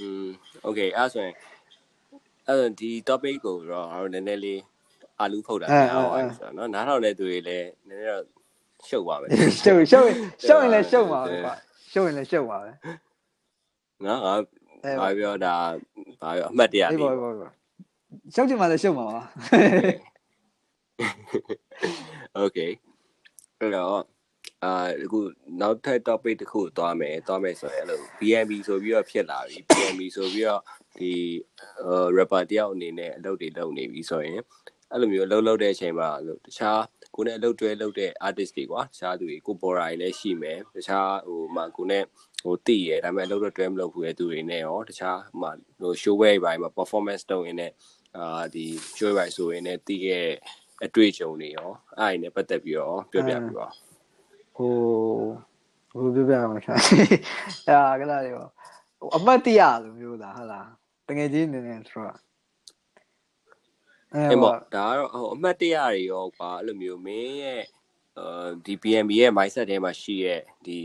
[0.00, 0.26] อืม
[0.64, 1.34] โอเคအဲ့ဆိုရင်
[2.46, 4.60] အဲ့တော့ဒီ topic ကိုတော့ငါတို့နည်းနည်းလေး
[5.20, 8.22] အာလူဖုတ်တာပြန်အောင်ပါဆိုတော့เนาะနားထောင်တဲ့သူတွေလည်းနည်းနည်းတော့
[8.88, 9.28] ရှုပ်ပါမယ်
[9.62, 10.14] ရှုပ်ရှုပ်ရင်
[10.46, 11.54] ရှုပ်ရင်လည်းရှုပ်ပါပဲကွာ
[11.92, 12.70] ရှုပ်ရင်လည်းရှုပ်ပါပဲ
[14.04, 14.34] နော်ငါ
[14.84, 15.54] အဲ ဘာပြောတာ
[16.22, 17.48] ဘာပြောအမှတ်တရ အေး လေး ပါပါပါ
[18.34, 19.20] ရှုပ်ချင်မှလည်းရှုပ်မှာပါ
[22.43, 22.71] Okay
[23.59, 24.03] အဲ့တော့
[24.63, 25.19] အာအခု
[25.61, 30.61] နောက်ထပ် topic တစ်ခုသွားမယ်သွားမယ်ဆိုရင်အဲ့လို BNB ဆိုပြီးတော့ဖြစ်လာပြီ BNB ဆိုပြီးတော့
[30.99, 31.13] ဒီ
[32.17, 34.33] rapper တယောက်အနေနဲ့အလုပ်တွေလုပ်နေပြီဆိုရင်
[34.91, 36.81] အဲ့လိုမျိုးအလုပ်လုပ်တဲ့အချိန်မှာအဲ့လိုတခြား
[37.15, 42.03] ကိုနဲ့အလုပ်တွဲလုပ်တဲ့ artist တွေကွာတခြားသူတွေကိုပေါ်ရာတွေလည်းရှိမယ်တခြားဟိုမှကိုနဲ့
[42.43, 45.49] ဟိုတည်ရဒါပေမဲ့အလုပ်တော့တွဲမလုပ်ဘူးရဲ့သူတွေနဲ့ရောတခြားဟိုမှ
[45.81, 47.71] ဟို show way ပိုင်းမှာ performance တုံးရင်းနဲ့
[48.17, 48.65] အာဒီ
[48.97, 50.27] show way ဆိုရင်းနဲ့တည်ခဲ့
[50.85, 51.69] အတွေ့အကြုံတွေရော
[51.99, 53.67] အဲ့ဒါနဲ့ပတ်သက်ပြီးတော့ပြောပြပြပါ
[54.55, 54.71] ဟို
[55.91, 56.73] ဟိုပြောပြအောင်ခါ
[57.69, 58.49] အာကလာလေးပေါ့
[58.99, 60.67] ဟိုအမတ်တရားလိုမျိုးလားဟုတ်လား
[61.07, 62.17] တကယ်ကြီးနေနေဆိုတော့
[64.13, 67.63] အဲအဲ့ပေါ့ပေါ့ဒါကတော့ဟိုအမှတ်တရတွေရောကွာအဲ့လိုမျိုးမင်းရဲ့
[68.19, 70.77] အာဒီ BNB ရဲ့ mindset ထဲမှာရှိရဲ့ဒီ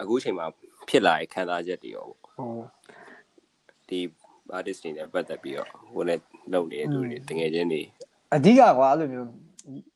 [0.00, 0.46] အခုချိန်မှာ
[0.88, 2.54] ဖြစ်လာတဲ့ခံစားချက်တွေရောပေါ့ဟို
[3.88, 4.00] ဒီ
[4.56, 6.18] artist တွေနဲ့ပတ်သက်ပြီးတော့ဟိုနဲ့
[6.52, 7.82] လုပ်နေတဲ့သူတွေတကယ်ချင်းတွေ
[8.34, 9.28] အဓိကကွာအဲ့လိုမျိုး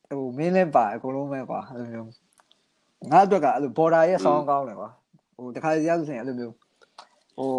[0.09, 2.09] ဟိုမင်းလည်းပါအကုန်လုံးပဲကွာအဲ့လိုမျိုး
[3.11, 4.89] ငါအတွက်ကအဲ့လို border ရဲ့ sound ကောင်းတယ်ကွာ
[5.37, 6.55] ဟိုတခါတည်းရလို့ဆိုရင်အဲ့လိုမျိုး
[7.39, 7.51] ဟို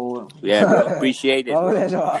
[0.50, 2.16] yeah appreciate it ဘာလို့လဲဆိုတော့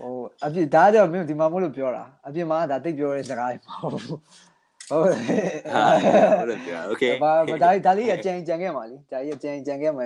[0.00, 4.18] ဟိုအပြစ်ဒါကြောင့်မင်းဒီမှာမို့လို့ပြောတာအပြစ်မှာဒါတိတ်ပြောတဲ့စကားတွေမဟုတ်ဘူး
[4.90, 5.20] ဟုတ်တယ်
[5.72, 5.84] ဟာ
[6.38, 10.04] ဟုတ်တယ်ပြော okay ဘာဘာဒါဒါလေးကကြံကြံခဲ့မှာလीဒါကြီးကကြံကြံခဲ့မှာ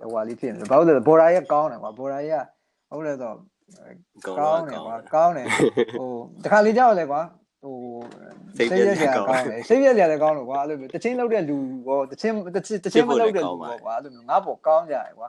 [0.00, 2.42] ဟိုဟာလေးဖြစ်နေဘာလို့လဲဘော်ရာရဲ့ကောင်းတယ်ကွာဘော်ရာရဲ့
[2.90, 3.36] ဟုတ်လဲတော့
[4.26, 5.46] ကောကောင်းင်းတယ်တော့ကွာကောင်းကောင်းတယ်
[6.00, 6.10] ဟို
[6.44, 7.22] တခါလေးကြောက်လဲကွာ
[7.62, 7.76] ဟို
[8.56, 15.28] စိတ်ပြည့်စရာကောင်းတယ်စိတ်ပြည့်စရာလည်းကောင်းလို့ကွာအဲ့လိုမျိုးတချင်းလောက်တဲ့လူရောတချင်းတချင်းတချင်းမလောက်တဲ့လူရောကွာအဲ့လိုမျိုးငါ့ပေါ်ကောင်းကြတယ်ကွာ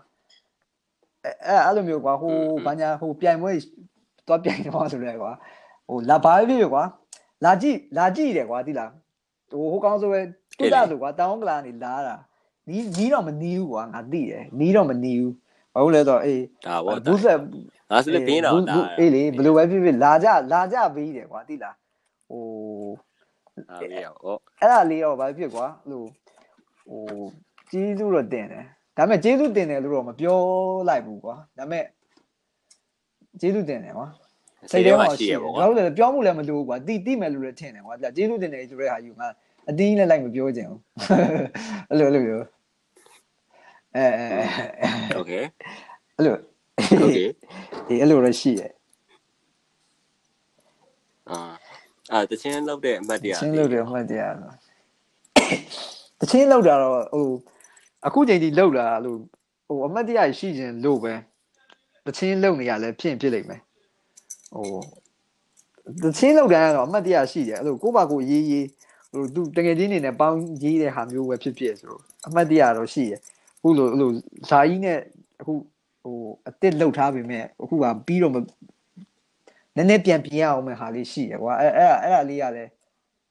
[1.25, 2.35] အဲအဲ့လိုမျိုးကွာဟို
[2.65, 3.51] ဘာညာဟိုပြိုင်ပွဲ
[4.27, 5.31] သွားပြိုင်တော့ဆိုလဲကွာ
[5.87, 6.83] ဟိုလာဘာဖြစ်ဖြစ်ကွာ
[7.45, 8.91] လာကြည့်လာကြည့်တယ်ကွာသိလား
[9.51, 10.19] ဟိုဟိုကောင်းဆိုပဲ
[10.59, 12.15] တူတာဆိုကွာတောင်းကလာနေလာတာ
[12.69, 15.33] နီးနီးတော့မနီးဘူးကွာငါသိတယ်နီးတော့မနီးဘူး
[15.73, 17.39] ဘာလို့လဲဆိုတော့အေးဒါပေါ့ဘူးဆက်
[17.92, 21.74] ငါဆိုလည်းပြင်းတော့ဒါ အေးလေဘယ်လိုပဲဖြစ်ဖြစ်လာကြလာကြပြီးတယ်ကွာသိလား
[22.28, 22.42] ဟို
[23.70, 26.02] အားရအောင် အဲ့ဒါလေးတော့ဘာဖြစ်ကွာဟို
[26.88, 27.02] ဟို
[27.70, 28.64] ကျေးဇူးတော့တင်တယ်
[28.96, 30.38] ဒါပေမဲ့ကျေးဇူးတင်တယ်လို့တော့မပြော
[30.88, 31.84] လိုက်ဘူးကွာဒါပေမဲ့
[33.40, 39.28] ကျေးဇူးတင်တယ်ကွာ ဟ စိတ်ထဲမှာရှိရပေါ့ကွာ ဘာလို့လဲပြောမှုလည်းမလိုဘူးကွာတိတိမယ်လို့လည်းထင်တယ်ကွာဒါကျေးဇူးတင်တယ်ဆိုတဲ့ဟာယူငါ
[39.70, 40.80] အတင်းလည်းလိုက်မပြောချင်ဘူး
[41.88, 42.40] အဲ့လိုအဲ့လိုပြော
[43.96, 44.26] အဲအဲ
[44.80, 45.32] အဲ โอเค
[46.16, 46.34] အဲ့လို
[47.01, 47.29] ဟုတ်ကဲ့
[47.87, 48.71] ဒီအဲ့လိုတော့ရှိတယ်
[51.29, 51.37] အာ
[52.11, 54.53] အာတချင်းလောက်တဲ့အမှတ်တရတချင်းလောက်တဲ့အမှတ်တရတော့
[56.19, 57.27] တချင်းလောက်တာတော့ဟို
[58.07, 59.17] အခုချိန်ထိလောက်လာလို့
[59.67, 61.13] ဟိုအမှတ်တရရှိခြင်းလို့ပဲ
[62.05, 63.61] တချင်းလောက်နေရလဲဖြစ်ဖြစ်လိမ့်မယ်
[64.55, 64.67] ဟို
[66.03, 68.67] တချင်းလောက်တာကတော့အမှတ်တရရှိတယ်အဲ့လိုကိုပါကိုရေးရေး
[69.11, 73.19] ဟိုသူတကယ်ချင်းနေနဲ့ပေါင်းရေးတဲ့ဟာမျိုးပဲဖြစ်ဖြစ်ဆိုတော့အမှတ်တရတော့ရှိတယ်
[73.57, 74.09] အခုလိုဟို
[74.49, 74.99] ဇာကြီးနဲ့
[75.39, 75.53] အခု
[76.03, 78.37] ဟိုအစ်စ်လှုပ်ထားပေမဲ့အခုကပြီးတော့န
[79.79, 82.65] ည်းနည်းပြန်ပြင်ရအောင်မဲ့ဟာလေးရှိတယ်ကွာအဲ့အဲ့အဲ့ဒါလေးရလဲ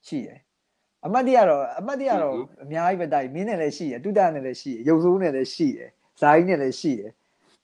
[0.06, 0.38] ရှိတယ်
[1.04, 7.10] အမတ်တရတော့အမတ်တရတော့အများကြီးပဲတိုက်မင်းနဲ့လည်းရှိတယ်တုဒ္ဒနဲ့လည်းရှိတယ်ရုပ်ဆိုးနဲ့လည်းရှိတယ်ဇာကြီးနဲ့လည်းရှိတယ်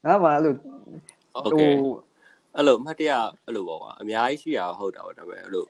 [0.05, 1.89] ငါမှအဲ့လိုဟို
[2.57, 3.13] အဲ့လိုအမတ်တရ
[3.47, 5.65] အဲ့လိုပေါ့ကွာအများကြီးရှိတာဟုတ်တာပေါ့ဒါပေမဲ့အဲ့လို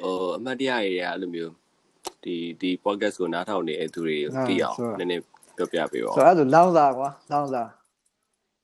[0.00, 1.52] ဟိုအမတ်တရတွေကအဲ့လိုမျိုး
[2.24, 5.22] ဒီဒီ podcast ကိုနားထောင်နေတဲ့သူတွေကိုသိအောင်နည်းနည်း
[5.56, 7.68] ပြောပြပေးပါဦးဆိုတော့အဲ့လိုလောင်းစားကွာလောင်းစား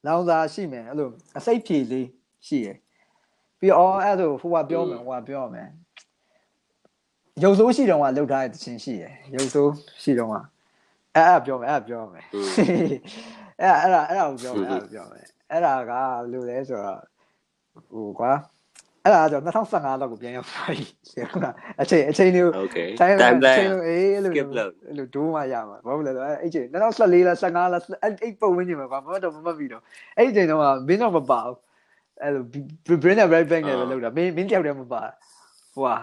[0.06, 1.08] လောင်းစာရှိမယ်အဲ့လို
[1.38, 2.08] အစိတ်ဖြေလေး
[2.46, 2.76] ရှိရယ်
[3.58, 5.68] ပြီးတော့အဲ့လိုဟိုကပြောမယ်ဟိုကပြောမယ်
[7.42, 10.34] ရုပ်ဆိုးရှိတော့ကလောက်ထားတဲ့တခြင်းရှိရယ်ရုပ်ဆိုးရှိတော့က
[11.14, 12.24] အဲ့အဲ့ပြောမယ်အဲ့ပြောမယ်
[13.60, 15.92] အဲ့အဲ့ဒါအဲ့ဒါကိုပြောမယ်အဲ့ဒါပြောမယ်အဲ့ဒါက
[16.32, 17.00] လိုလဲဆိုတော့
[17.90, 18.32] ဟိုကွာ
[19.04, 20.84] အဲ့ဒါကြောင့်2015လောက်ကိုပြန်ရောက်ပါပြီ
[21.30, 22.52] ဟုတ်လားအချိန်အချိန်လေးကို
[23.00, 23.16] time
[23.56, 24.34] time အေးလို့
[24.98, 29.82] လို့ဒိုးမှရမှာဘာလို့လဲဆိုတော့အဲ့ချိန်2014လား15လားအဲ့ပုံဝင်နေမှာဘာမှတော့မမှတ်ပြီးတော့
[30.18, 31.58] အဲ့ချိန်တော့မင်းတော့မပါဘူး
[32.22, 32.42] အဲ့လို
[33.02, 35.02] brain နဲ့ right bank နဲ့ပဲလောက်တာမင်းမင်းတယောက်တည်းမပါ
[35.74, 35.96] ဟိုဟာ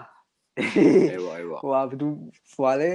[1.62, 2.08] ဟိုဟာဘသူ
[2.52, 2.90] ဟိုဟာလေ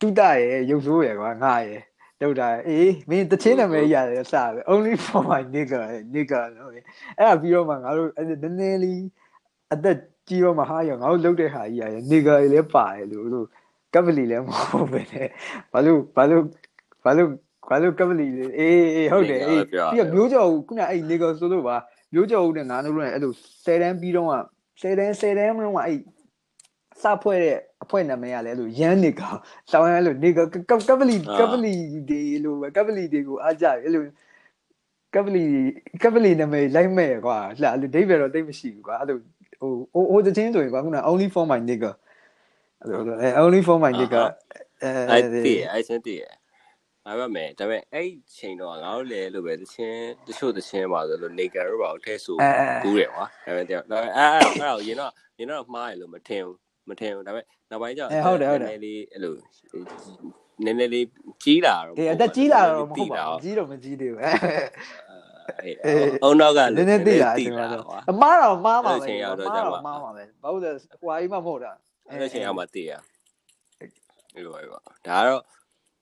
[0.00, 1.82] တူတာရဲ့ရုပ်ဆိုးရယ်ကွာငါရယ်
[2.24, 5.80] က်တာအေးမင်းတချင်းနာမည်ရတယ်စပဲ only for my nigga
[6.14, 6.82] nigga နော်အဲ့
[7.28, 9.00] ဒါပြီးတော့မှငါတို့အဲ့နည်းနည်းလေး
[9.74, 9.96] အသက်
[10.28, 13.46] ကြီးတော့မှဟာရငါတို့လုတ်တဲ့ဟာကြီးရတယ် nigga တွေလည်းပါတယ်လို့လို့
[13.94, 15.28] ကပလီလည်းမဟုတ်ပဲနဲ့
[15.72, 16.42] ဘာလို့ဘာလို့
[17.04, 17.30] ဘာလို့
[17.70, 21.76] ဘာလို့ကပလီလေအေးအေးဟုတ်တယ်အေးပြီးတော့မျိုးကြော်ခုနအဲ့ nigga ဆိုလို့ပါ
[22.12, 23.32] မျိုးကြော်ဦးနဲ့ငါတို့လည်းအဲ့လို
[23.64, 24.34] 10တန်းပြီးတော့က
[24.80, 25.98] 10တန်း10တန်းမလို့ကအဲ့
[27.02, 29.38] စဖွဲ့တဲ့အဖွဲ့နာမည်ကလည်းအဲ့လိုရန်နေကောင်
[29.72, 30.38] တောင်းရအဲ့လိုနေက
[30.88, 31.74] ကပလီကပလီ
[32.08, 34.04] ဒီလိုပဲကပလီတွေကိုအားကြတယ်အဲ့လို
[35.14, 35.44] ကပလီ
[36.02, 39.18] ကပလီနာမည်လိုက်မဲ့ကွာလှအဲ့လိုဒိဗယ်တော့တိတ်မရှိဘူးကွာအဲ့လို
[39.60, 41.92] ဟိုဟိုဟိုတချင်းဆိုရင်ကွာခုန only for my nigga
[42.80, 44.22] အဲ့လိုအဲ only for my nigga
[44.82, 46.22] အဲအဲ့တည်းအဲ့ချင်းတည်း
[47.06, 52.36] ငါပါမယ်ဒါပေမဲ့အဲ့ချိန်တော့ငါတို့လည်းလို့ပဲတချင်းတချို့တချင်းပါဆိုလို့နေကရောပါကိုထဲဆို
[52.84, 53.66] ဘူးတယ်ကွာဒါပေမဲ့အဲ့အဲ့အဲ့
[54.60, 59.34] တော့ရင်တော့ရင်တော့မှားရလို့မထင်ဘူး မထင်ဘူးဒါပေမဲ့နောက်ပိုင်းကျနည်းလေးအဲ့လို
[60.64, 61.06] နည်းနည်းလေး
[61.42, 65.72] ကြီးလာတော့အေးအသက်ကြီးလာတော့မဟုတ်ပါဘူးကြီးတော့မကြီးသေးဘူးအဲ
[66.24, 70.70] အုံနောက်ကနည်းနည်းသိလာတယ်ကွာအမားတော့မားပါပဲချိန်ရောက်တော့ကြမှာမားပါပဲဘာလို့လဲ
[71.02, 71.72] ဟွာကြီးမှမဟုတ်တာ
[72.08, 72.92] အဲ့ချိန်ရောက်မှတည်ရ
[74.34, 75.42] အဲ့လိုပဲပါဒါကတော့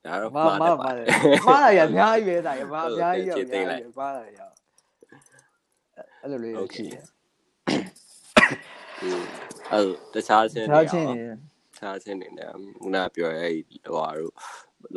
[0.05, 1.05] ဒါတော့မားမားမားတယ်
[1.47, 3.37] မားရရအများကြီးပဲတာရမားအများကြီးရော
[3.99, 4.41] မားရရ
[6.21, 7.03] အဲ့လိုလေးရှိတယ်
[9.71, 11.33] အဲ့တခြားချင်းဒါချင်းနေတ
[11.77, 12.49] ခြားချင်းနေတယ်
[12.81, 14.33] ခုနပြောရဲဟိုဟာတို့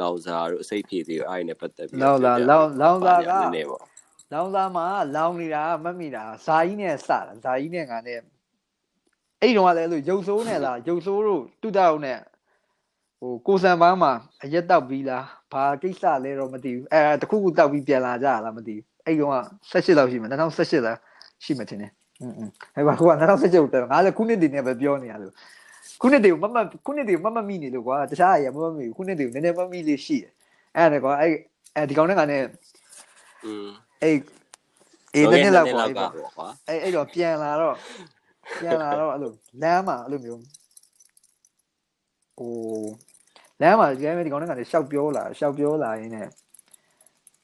[0.01, 3.85] လောင်စာတို့အစိတ်ဖြည့်သေးအဲ့နဲ့ပတ်သက်ပြီးလောင်လာလောင်လောင်စာကနေပေါ့
[4.33, 8.19] လောင်စာမှာလောင်နေတာမတ်မိတာဇာကြီးနဲ့စတာဇာကြီးနဲ့ငါနဲ့
[9.41, 12.19] အဲ့တော့လည်းလို့ရုပ်ဆိုးနဲ့လားရုပ်ဆိုးတို့တုတောက်နဲ့
[13.21, 19.35] ဟိုကိုစံပန်းမှာအရက်တောက်ပြီးလားဘာကိစ္စလဲတော့မသိဘူးအဲတခုခုတောက်ပြီးပြန်လာကြလားမသိဘူးအဲ့တော့
[19.71, 20.99] 16လောက်ရှိမှာ2018လား
[21.45, 25.34] ရှိမှတင်တယ် อืมๆဟဲ့ပါကွာ2018ကိုတက်ငါလည်းခုနှစ်တည်းနဲ့ပဲပြောနေရလို့
[26.02, 30.32] ခုနှစ်တည်းကိုမမခုနှစ်တည်းကိုမမမိနေလို့ကွာတခြားအရာမမမိဘူးခုနှစ်တည်းကိုနည်းနည်းမမိလေးရှိတယ်
[30.76, 31.32] အဲ့ဒါကွာအဲ့
[31.76, 32.48] အဲဒီကောင်နဲ့ကလည်း
[33.46, 33.68] อืม
[34.02, 34.16] အဲ့
[35.16, 37.76] အေးနည်းနည်းလောက်ကွာအဲ့ ကွာ ပေါ့ ကွာ အဲ့အဲ့တော့ပြန်လာတော့
[38.60, 40.42] ပြန်လာတော့အဲ့လိုလမ်းမှာအဲ့လိုမျိုး
[42.38, 42.86] ဟို
[43.62, 46.28] လမ်းမှာဒီကောင်ဒီကောင်နဲ့ကလည်းရှောက်ပြောလာရှောက်ပြောလာရင်းနဲ့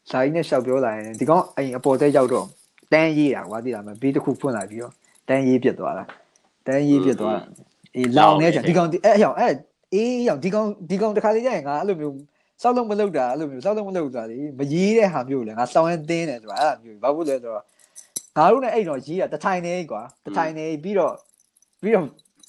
[0.09, 2.47] ဇာကြီးနဲ့ရှောက်ပြောလာရင်းဒီကောင်အိမ်အပေါ်တဲရောက်တော့
[2.92, 4.92] တန်းရေးတာကွာသိလားမဘေးတစ်ခုဖွင့်လာပြီးတော့
[5.28, 6.04] တန်းရေးပြစ်သွားတာ
[6.66, 7.42] တန်းရေးပြစ်သွားတာ
[7.96, 9.52] အေးလောင်နေကြဒီကောင်အဲ့ရောက်အဲ့
[9.94, 12.14] အေးရောက်ဒီကောင်ဒီကောင်တခါလေးကျရင်ငါအဲ့လိုမျိုး
[12.62, 17.62] စောက်လုံးမလုပ်တာအဲ့လိုမျိုးစောက်လုံးမလုပ်တာလေမရေးတဲ့ဟာမျိုးလေငါစောင်းရင်တင်းတယ်ဆိုတာအဲ့လိုမျိုးဘာလို့လဲဆိုတော့
[18.36, 21.14] ငါတို့နဲ့အဲ့တော့ရေးတာတထိုင်နေကွာတထိုင်နေပြီးတော့
[21.82, 22.04] ပြီးတော့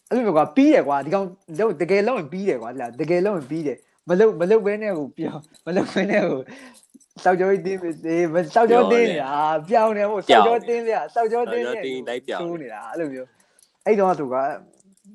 [0.10, 1.26] အဲ့လိုမျိုးကွာပြီးတယ်ကွာဒီကောင်
[1.60, 3.78] လုံးတကယ်လုံးရင်ပြီးတယ်ကွာဒီလားတကယ်လုံးရင်ပြီးတယ်
[4.10, 6.40] မလုပ်မလုပ်ဘဲနဲ့ဟိုပြောမလုပ်ဘဲနဲ့ဟို
[7.24, 7.80] စောက်ကြောတင်းအေး
[8.56, 9.34] စောက်ကြောတင်းနေတာ
[9.70, 13.28] ပြောင်းနေဟိုစောက်ကြောတင်းပြစောက်ကြောတင်းနေတိုးနေတာအဲ့လိုမျိုး
[13.86, 14.36] အဲ့တော့သူက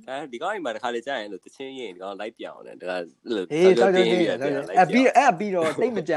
[0.08, 3.04] အဲဒီကောင်အိမ်မှာတစ်ခါလေကြာရင်လို့တချင်းရင်ဒီကောင်လိုက်ပြောင်းတယ်ဒါကအဲ့
[3.36, 6.14] လိုအေးစောက်ကြောတင်းနေအဲ့ပြီးအဲ့ပြီးတော့တိတ်မကြ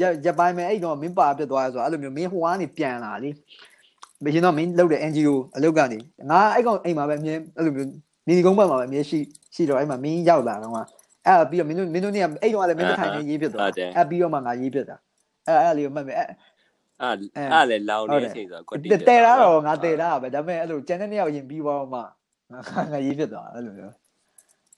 [0.00, 3.30] ရရပိုင်းမဲ့အဲ့တော့မင်းပါပြတ်သွားဆိုအဲ့လိုမျိုးမင်းဟိုကနေပြန်လာလေ
[4.24, 5.98] ဘယ်ရင်တော့မင်းလုပ်တဲ့ NGO အလုပ်ကနေ
[6.30, 7.88] ငါအဲ့ကောင်အိမ်မှာပဲအမြဲအဲ့လိုမျိုး
[8.28, 9.18] နေဒီကုန်းဘက်မှာပဲအမြဲရှိ
[9.54, 10.78] ရှိတော့အဲ့မှာမင်းရောက်လာတော့က
[11.26, 13.62] အဲ့ပြီးတော့မင်းတို့မင်းတို့နေအဲ့တော့လည်းမင်းတို့ထိုင်နေရေးဖြစ်သွား
[13.96, 14.96] အဲ့ပြီးတော့မှငါရေးဖြစ်တာ
[15.46, 16.28] အဲ့အဲ့လေးကိုမှတ်မယ်အဲ့
[17.00, 17.14] အဲ့
[17.52, 23.94] အဲ့လည်းလောင်နေအချိန်ဆိုကွတီတဲတာတော့ငါတဲတာပဲဒါပေမဲ့အဲ့လိုကျန်တဲ့နှစ်ယောက်ရင်ပြီးသွားတော့မှငါငါရေးဖြစ်သွားအဲ့လိုမျိုး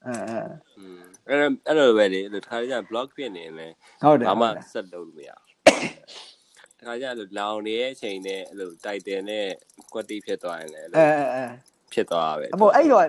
[0.06, 0.40] အဲအဲ
[0.78, 9.46] อืมအဲ့အဲ့လိုပဲလေဒီခါကျ block ဖြစ်နေတယ်ဟုတ်တယ်ဘာမှဆက်လုပ်လို့မရဘူးဒါကြလို့လောင်နေတဲ့အချိန်နဲ့အဲ့လိုတိုက်တယ်နဲ့
[9.92, 11.44] ကွက်တီဖြစ်သွားရင်လည်းအဲအဲအဲ
[11.92, 13.04] ဖြစ်သွားပဲအမို့အဲ့တော့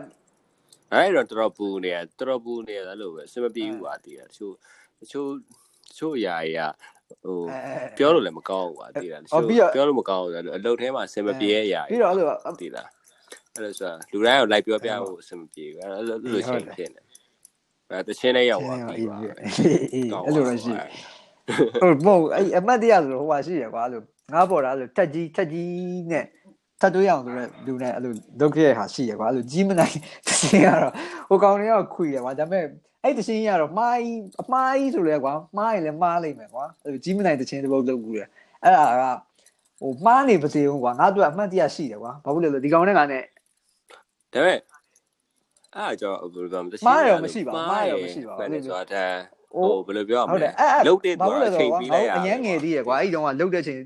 [0.93, 4.53] အဲ့တော့တော်တော်ပူနေတယ်တော်တော်ပူနေတယ်လို့ပဲစမပြေဘူးပါတည်တယ်တချို့
[4.99, 5.29] တချို့
[5.89, 6.61] တချို့အရာတွေက
[7.23, 7.37] ဟို
[7.97, 9.43] ပြောလို့လည်းမကောင်းဘူးပါတည်တယ်တချို့
[9.75, 12.25] ပြောလို့မကောင်းဘူးအလုပ်ထဲမှာစမပြေတဲ့အရာပြီးတော့အဲ့လို
[12.61, 12.87] တည်လား
[13.55, 17.01] အဲ့လိုဆိုတာလူတိုင်းကိုလိုက်ပြောပြဖို့စမပြေဘူးအဲ့လိုလိုချင်းဖြစ်နေ
[17.91, 19.17] အဲ့တချင်းလေးရောက်သွားပြီပါ
[19.93, 20.73] အေးအဲ့လိုတော့ရှိ
[21.81, 24.01] ဟုတ်မဟုတ်အဲ့အမတ်တရားဆိုဟိုဟာရှိရကွာအဲ့လို
[24.33, 26.25] ငါပေါ်တာအဲ့လိုတက်ကြီးတက်ကြီးနဲ့
[26.81, 29.95] ထပ်တွေးအောင်ဆိုတော့လူနဲ့အဲ့လိုဒုက္ခရဲ့ဟာရှိရကွာအဲ့လိုကြီးမနိုင်
[30.27, 30.93] တခြင်းကတော့
[31.29, 32.65] ဟိုကောင်တွေကခွေရကွာဒါပေမဲ့
[33.03, 33.95] အဲ့တခြင်းကတော့မှား
[34.41, 38.23] အမှားကြီးဆိုလဲကွာမှားရင်လည်းမှားလိမ့်မယ်ကွာအဲ့လိုကြီးမနိုင်တခြင်းတစ်ပုတ်လုပ်ဘူးလေ
[38.63, 39.03] အဲ့ဒါက
[39.81, 43.23] ဟိုမှားနေပါစေဘူးကွာငါတို့အမှတ်တရရှိတယ်ကွာဘာဖြစ်လို့လဲဒီကောင်နဲ့ကနဲ့
[44.33, 44.57] ဒါပေမဲ့
[45.75, 49.05] အဲ့ကြောဘယ်လိုပြောမလဲမားရောမရှိပါဘူးမားရောမရှိပါဘူးအဲ့ဒါဆိုတာ
[49.53, 53.79] ဟိုဘယ်လိုပြောမဟုတ်တလဲယ်အဲ့အဲ့လုတ်တဲ့ဘာသူလို့လဲအဆိုချိန်တော့ပြီးလိုက်ရအရင်ငယ်သေးရကွာအဲ့ဒီတုန်းကလုတ်တဲ့ချိန်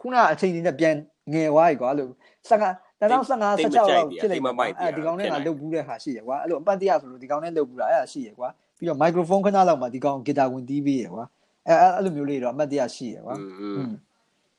[0.00, 0.94] ခုနအချိန်ကြီးနဲ့ပြန်
[1.32, 2.10] ငယ်သွားပြီကွာလို့
[2.48, 4.44] 15 2015 16လောက်ဖြစ်လိုက်
[4.80, 11.24] အဲ့ဒီကောင်နဲ့ငါလုတ်ဘူးတဲ့ဟာရှိရကွာအဲ့လိုအပတ်တရဆိုလို့ဒီကောင်နဲ့လုတ်ဘူးတာအဲ့ဒါရှိရကွာပြီးတော့မိုက်ခရိုဖုန်းခဏလောက်မှဒီကောင်ဂီတာဝင်တီးပြီးရကွာ
[11.68, 13.34] အဲ့အဲ့လိုမျိုးလေးတော့အပတ်တရရှိရကွာ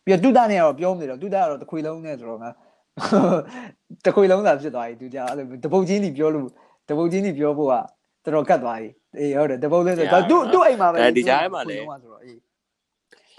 [0.05, 2.49] ပြီးတော့တူတာနဲ့တော့ပြောမနေတော့တူတာကတော့တခွေလုံးနဲ့ဆိုတော့ငါ
[4.05, 6.45] တခွေလုံးသာဖြစ်သွားပြီသူကြအဲ့လိုတပုတ်ချင်းကြီးပြောလို့
[6.89, 7.73] တပုတ်ချင်းကြီးပြောဖို့က
[8.23, 12.37] တော်တော်ကတ်သွားပြီအေးဟုတ်တယ်တပုတ်လေးဆိုတော့သူသူ့အိမ်မှာပဲဒီကြားထဲမှာလေဆိုတော့အေး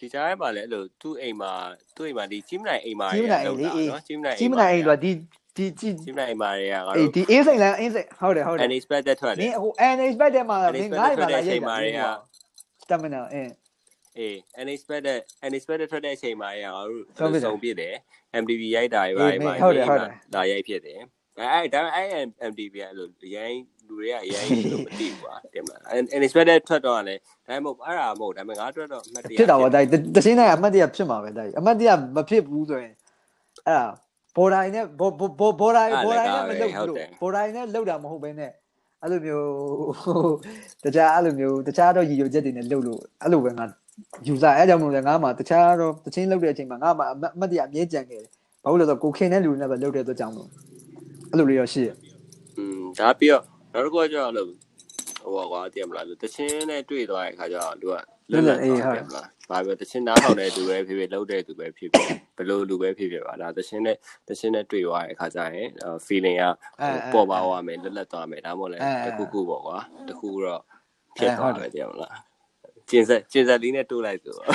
[0.00, 1.52] ဒီကြားထဲမှာလည်းအဲ့လိုသူ့အိမ်မှာ
[1.96, 5.10] သူ့အိမ်မှာဒီကြီးမနိုင်အိမ်မှာကြီးမနိုင်အိမ်လေအေးနော်ကြီးမနိုင်ကြီးမနိုင်အိမ်တော့ဒီ
[5.56, 12.10] ဒီကြီးကြီးမနိုင်အိမ်မှာတွေကငါအေးတို့ဒီအင်းစိန်လန်းအင်းစိန်ဟုတ်တယ်ဟုတ်တယ် unexpected ထွက်တနယ်င်းအခု unexpected မှာမင်းငါ့မှာလာရိတ်တာ
[12.90, 13.52] တမနာအင်း
[14.18, 17.94] အေး unexpected unexpected ထွက်တဲ့အချိန်မှာတွေကငါတို့ဟုတ်ပြီစုံပြစ်တယ်
[18.42, 21.00] MTV ရိုက်တာတွေပါအေးမှာဟုတ်တယ်ဟုတ်တယ်လာရိုက်ဖြစ်တယ်
[21.38, 23.54] အဲ့ဒါပေမဲ့အဲ့ MTV ကအဲ့လိုအရင်
[23.90, 25.80] လူတွေကအရင်လို့မသိဘူးကွာတင်မလား
[26.16, 29.80] unexpected ထွက်တော့လည်းဒါမှမဟုတ်အဲ့ဒါမဟုတ်ဒါပေမဲ့ငါတို့တော့အမှတ်တရဖြစ်တာပေါ့ဒါ
[30.16, 32.94] တချင်းတိုင်းအမှတ်တရဖြစ်မှာပဲဒါအမှတ်တရမဖြစ်ဘူးဆိုရင်
[33.66, 33.86] အဲ့ဒါ
[34.36, 38.50] ဘော်ဒိုင်နဲ့ဘောဘောဘော်ဒိုင်ဘော်ဒိုင်နဲ့မလုပ်ဘူးလို့ဘော်ဒိုင်နဲ့လုပ်တာမဟုတ်ဘဲနဲ့
[39.02, 39.46] အဲ့လိုမျိုး
[40.84, 43.64] တခြားအဲ့လိုမျိုးတခြားတော့ရည်ရွယ်ချက်တွေနဲ့လုပ်လို့အဲ့လိုပဲငါ
[44.26, 48.30] ယူစားအဲ့ကြောင့်မလို့လေငါမှတခြားတော့တချင်းလုပ်တဲ့အချိန်မှာငါမှအမှတ်တရအမြဲကြံခဲ့တယ်
[48.62, 50.48] ဘာလို့လဲဆိုတော့ကိုခင်တဲ့လူတွေနဲ့ပဲလုပ်တဲ့အတွက်ကြောင့်လို့
[51.30, 51.88] အဲ့လိုလေးတော့ရှိရ
[52.56, 54.48] อืมဒါပြီးတော့ နောက်တစ်ခုကကျတော့လို့
[55.22, 57.94] ဟိုကွာတည်မလားလို့တချင်းနဲ့တွေ့သွားတဲ့အခါကျတော့သူက
[58.30, 63.96] လွတ်လပ်သွားတယ်မလားဘာပဲတချင်းနားထောင်တဲ့သူပဲဖြစ်ဖြစ်လှုပ်တဲ့သူပဲဖြစ်ဖြစ်ဘယ်လိုလူပဲဖြစ်ဖြစ်ပါလားတချင်းနဲ့
[64.28, 65.68] တချင်းနဲ့တွေ့သွားတဲ့အခါကျရင်
[66.06, 66.44] feeling က
[67.12, 69.78] ပေါ်ပါသွားမယ်လွတ်လပ်သွားမယ်ဒါမှမဟုတ်လဲတခုခုပေါ့ကွာ
[70.08, 70.62] တခုတော့
[71.16, 72.16] ဖြစ်သွားတယ်တည်မလား
[72.88, 74.48] ကျင်ဆက်ကျင်ဆက်လေးနဲ့တိုးလိုက်ဆိုတော့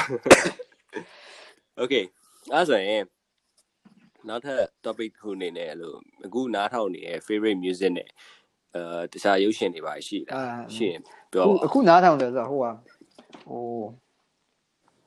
[1.82, 2.04] Okay
[2.54, 3.04] အဲ့ဆိုရင်
[4.28, 5.94] နောက်ထပ် topic ခုအနေနဲ့အဲ့လို
[6.26, 8.10] အခုနားထောင်နေတဲ့ favorite music နဲ့
[8.75, 10.35] အဲတခြားရုပ်ရှင်တွေပါရှိတာ
[10.75, 11.01] ရှိရင်
[11.33, 12.71] ပြော အခု ပါ အခုနားထောင်တယ်ဆိုတော့ဟိုဟာ
[13.49, 13.65] ဟို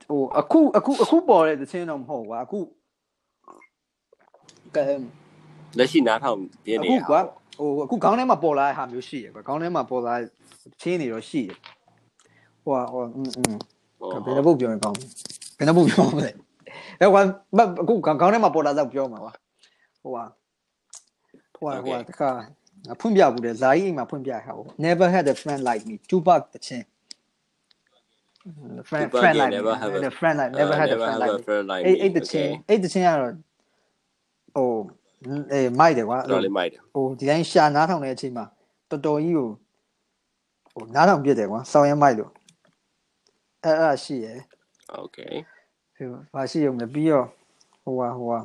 [0.10, 2.60] ဟိုအခုအခုအခုပေါ်တဲ့သချင်းတော့မဟုတ်ကွာအခု
[4.76, 4.84] ကဲ
[5.78, 7.20] လက်ရှိနားထောင်ပြနေ အခု ရ ကွာ
[7.60, 10.14] ဟိုအခုခေါင်းထဲမှာပေါ်လာတဲ့ဟာမျိုးရှိရကွာခေါင်းထဲမှာပေါ်လာ
[10.82, 11.48] ချင်းနေတော့ရှိရ
[12.64, 13.56] ဟိုဟာဟိုอืมอืม
[14.26, 14.98] ဘယ်နှပုတ်ပြောရင်ကောင်း
[15.58, 16.32] ဘယ်နှပုတ်ပြောမလဲ
[17.00, 17.22] အဲ့ကွာ
[17.82, 19.34] အခုခေါင်းထဲမှာပေါ်လာတော့ပြောမှာကွာ
[20.04, 20.24] ဟိုဟာ
[21.56, 22.32] ဟိုဟာဟိုဟာတခါ
[23.01, 26.85] ဖွင့်ပြဘူးတယ်ဇာကြီးအိမ်မှာဖွင့်ပြဟာဟို never had a friend like me Tupac တချင်း
[28.89, 31.65] friend friend like never have a friend like never had a friend like me friend
[31.71, 33.35] like အဲ့အဲ့တချင်းအဲ့တချင်းကတော့
[34.57, 34.71] ဟို
[35.53, 38.45] အေးမိုက်တယ်ကွာတော်လေးမိုက်တယ်ဟိုဒီတိုင်းရှာနားထောင်တဲ့အချိန်မှာ
[38.91, 39.49] တော်တော်ကြီးကို
[40.73, 42.31] ဟိုနားထောင်ပြစ်တယ်ကွာစောင်းရဲမိုက်လို့
[43.65, 44.39] အဲ့အဲ့ရှိရယ်
[45.03, 45.35] Okay
[45.97, 47.27] ဟိုဘာရှိရုံလဲပြီးတော့
[47.83, 48.39] ဟိုဟာဟိုဟာ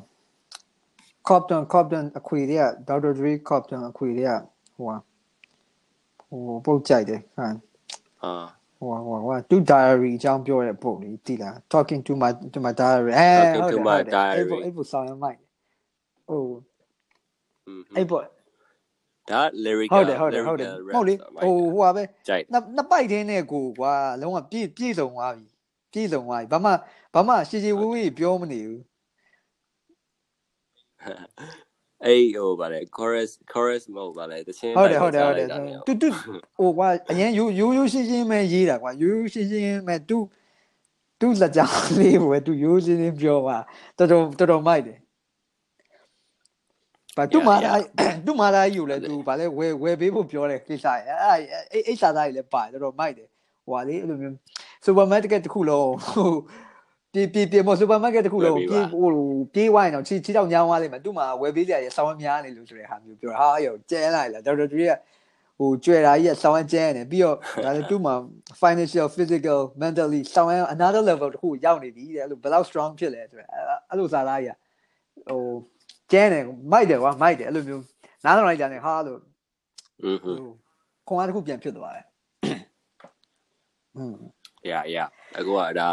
[1.28, 3.12] Compton Compton အခွေတွေက Dr.
[3.18, 4.32] Dre Compton အခွေတွေက
[4.76, 4.98] ဟိုဟာ
[6.28, 7.56] ဟိုပုတ်ကြိုက်တယ်ဟမ်
[8.24, 8.34] အာ
[8.78, 15.38] ဟိုဟာဟိုဟာသူ diary အကြောင်းပြောတဲ့ပုံလေးသိလား talking to my to my diary အဲ Talking to my diary အဲ့ပုံအဲ့ပုံဆောင်ရမိုက်
[16.30, 16.44] ဟို
[17.68, 18.22] อืมအဲ့ပုံ
[19.30, 25.46] ဒါ lyric ဟုတ်တယ်ဟုတ်တယ်ဟုတ်တယ်ဟုတ်လေဟိုဟိုဟာပဲကြိုက်နှစ်နှစ်ပိုက်တင်းနဲ့ကိုကွာလုံးဝပြည့်ပြည့်စုံသွားပြီ
[25.94, 26.72] ပြည့်စုံသွားပြီဘာမှ
[27.14, 28.82] ဘာမှရှည်ရှည်ဝေးဝေးပြောမနေဘူး
[32.06, 35.48] အဲ့ဟိုဗါလေ chorus chorus မဟုတ်ဗါလေတချင်းဟုတ်တယ်ဟုတ်တယ်ဟုတ်တယ်
[35.88, 36.10] တူတူ
[36.58, 40.18] ဟိုကွာအရင်ရိုးရိုးရိုးရှင်းရှင်းပဲရေးတာကွာရိုးရိုးရှင်းရှင်းပဲတူ
[41.20, 43.58] တူလက်ကြောင်းလေးပဲတူရိုးရှင်းရှင်းပြောပါ
[43.98, 44.98] တော်တော်တော်တော်မိုက်တယ်
[47.18, 47.80] ဘာသူ့မာသား
[48.26, 51.18] သူ့မာသားကြီးကိုလည်းသူဗာလဲဝယ်ဝယ်ပေးဖို့ပြောတယ်ကိစ္စရအဲ့
[51.72, 53.28] အဲ့အဲ့စာသားကြီးလည်းပါတယ်တော်တော်မိုက်တယ်
[53.66, 54.36] ဟိုဟာလေအဲ့လိုမျိုး
[54.86, 56.32] စူပါမားကတ်တစ်ခုလုံးဟို
[57.14, 59.08] ပြေးပြေးပြေးမော်စူပါမားကတ်တခုလုံးပြေးဟို
[59.54, 64.98] ပြေးဝိုင်းတော့ချီချီတော့ညောင်းသွားလိမ့်မယ်သူ့မှာဝယ်ပေးစရာရဆောင်းများနေလို့ဆိုတဲ့ဟာမျိုးပြောတာဟာရောကျဲလိုက်လားဒေါက်တာတူရဲ့
[65.58, 68.16] ဟိုကျွဲတာကြီးကဆောင်းကျဲနေပြီးတော့ဒါလည်းသူ့မှာ
[68.62, 73.50] financial physical mentally ဆောင်း another level တခုရောက်နေပြီတဲ့အဲ့လိုဘယ်လောက် strong ဖြစ်လဲဆိုတော့
[73.90, 74.56] အဲ့လိုစားသားကြီးက
[75.30, 75.42] ဟို
[76.12, 76.40] ကျဲနေ
[76.72, 77.84] မိုက်တယ်ကွာမိုက်တယ်အဲ့လိုမျိုး
[78.26, 79.20] နားထောင်လိုက်ကြတယ်ဟာလို့
[80.04, 80.48] ဟွန်း
[81.08, 82.06] ခွန်အားတခုပြန်ဖြစ်သွားတယ်
[83.96, 84.18] ဟွန်း
[84.70, 85.88] yeah yeah အခုကဒါ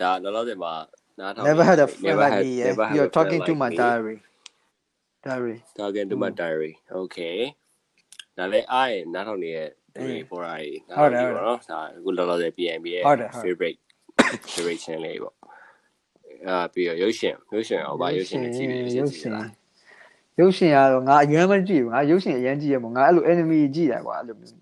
[0.00, 0.72] ဒါလောလောဆယ်မှာ
[1.18, 3.40] နားထောင် never had a friend Never like had- me yeah never had a you're friend talking
[3.48, 3.76] to like my me.
[3.82, 4.16] diary
[5.26, 7.36] diary talking to my diary okay
[8.36, 13.78] ဒါလည်းအားရနားထောင်နေတဲ့သူတွေပေါ်လာကြီးနား ဟုတ်တယ် ထောင်ပြီးတော့နော်ဒါအခုလောလောဆယ် PNB ရဲ့ ဟုတ်တယ်ဟုတ် favorite
[14.54, 15.34] favorite channel လေးပေါ့
[16.48, 19.32] အာပြီးတော့ရုပ်ရှင်ရုပ်ရှင်အောင်ပါရုပ်ရှင်တွေကြည့်ပြီး ရုပ်ရှင်
[20.38, 24.57] ရုပ်ရှင်ကတော့ငါအရင်မကြည့်ဘူးငါရုပ်ရှင်အရင်ကြည့်ရမို့ငါအဲ့လို enemy ကြည့်တယ်ကွာအဲ့လိုမျိုး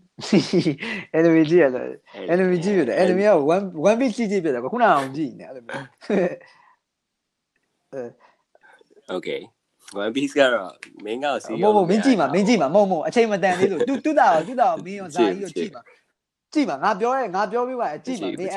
[1.18, 1.86] enemy ကြည့်ရတယ်
[2.34, 5.86] enemy ကြည့်ရတယ် enemy က1 1 piece ကြည့်ကြည့်ပြတယ်ခုနအောင်ကြည့်နေအဲ့လိုမျိုး
[9.16, 9.42] okay
[10.02, 10.72] one piece ကတော့
[11.06, 15.82] မင်းကစီမဟုတ်မဟုတ်မင်းကြည့်မှာမင်းကြည့်မှာမဟုတ်မဟုတ်အချိန်မတန်သေးလို့ तू တူတာတူတာမင်းရောဇာကြီးရောကြည့်မှာ
[16.54, 18.52] ကြည့်မှာငါပြောရဲငါပြောပြီးပါကြည့်မှာမင်း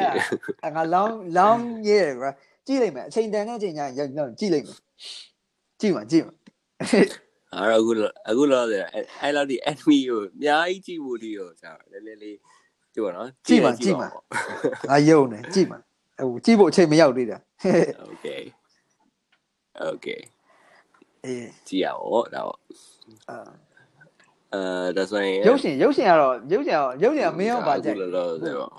[0.62, 2.30] အဲ့ငါလောင်းလောင်းရဲကွာ
[2.66, 4.76] ကြည့်လိုက်မယ်အချိန်တန်တဲ့အချိန်ကျရင်ရောက်ကြည့်လိုက်မယ်
[5.80, 6.34] ကြည့်မှာကြည့်မှာ
[7.54, 8.84] အဲ့တော့အခုလောအခုလောဆယ်
[9.20, 12.36] အဲ့လောက်ဒီ enemy ကိုအများကြီးကြည့်ဖို့ဒီကိုကြာနည်းနည်းလေး
[12.94, 14.06] ကြည့်ပါနော်ကြည့်ပါကြည့်ပါ
[14.90, 15.78] ငါယုံတယ်ကြည့်မှာ
[16.18, 17.38] ဟိုကြည့်ဖို့အချိန်မရောက်သေးတာ
[18.10, 18.42] okay
[19.90, 20.20] okay
[21.24, 22.58] အေးကြည့်ရအောင်ဒါပေါ့
[23.30, 23.38] အာ
[24.52, 28.72] အဲဒါဆိုရင်ရုပ်ရှင်ရုပ်ရှင်ကတော့ရုပ်ရှင်ကတော့ရုပ်ရှင်ကမင်းရောပါကြိုက်အခုလောလောဆယ်ပေါ့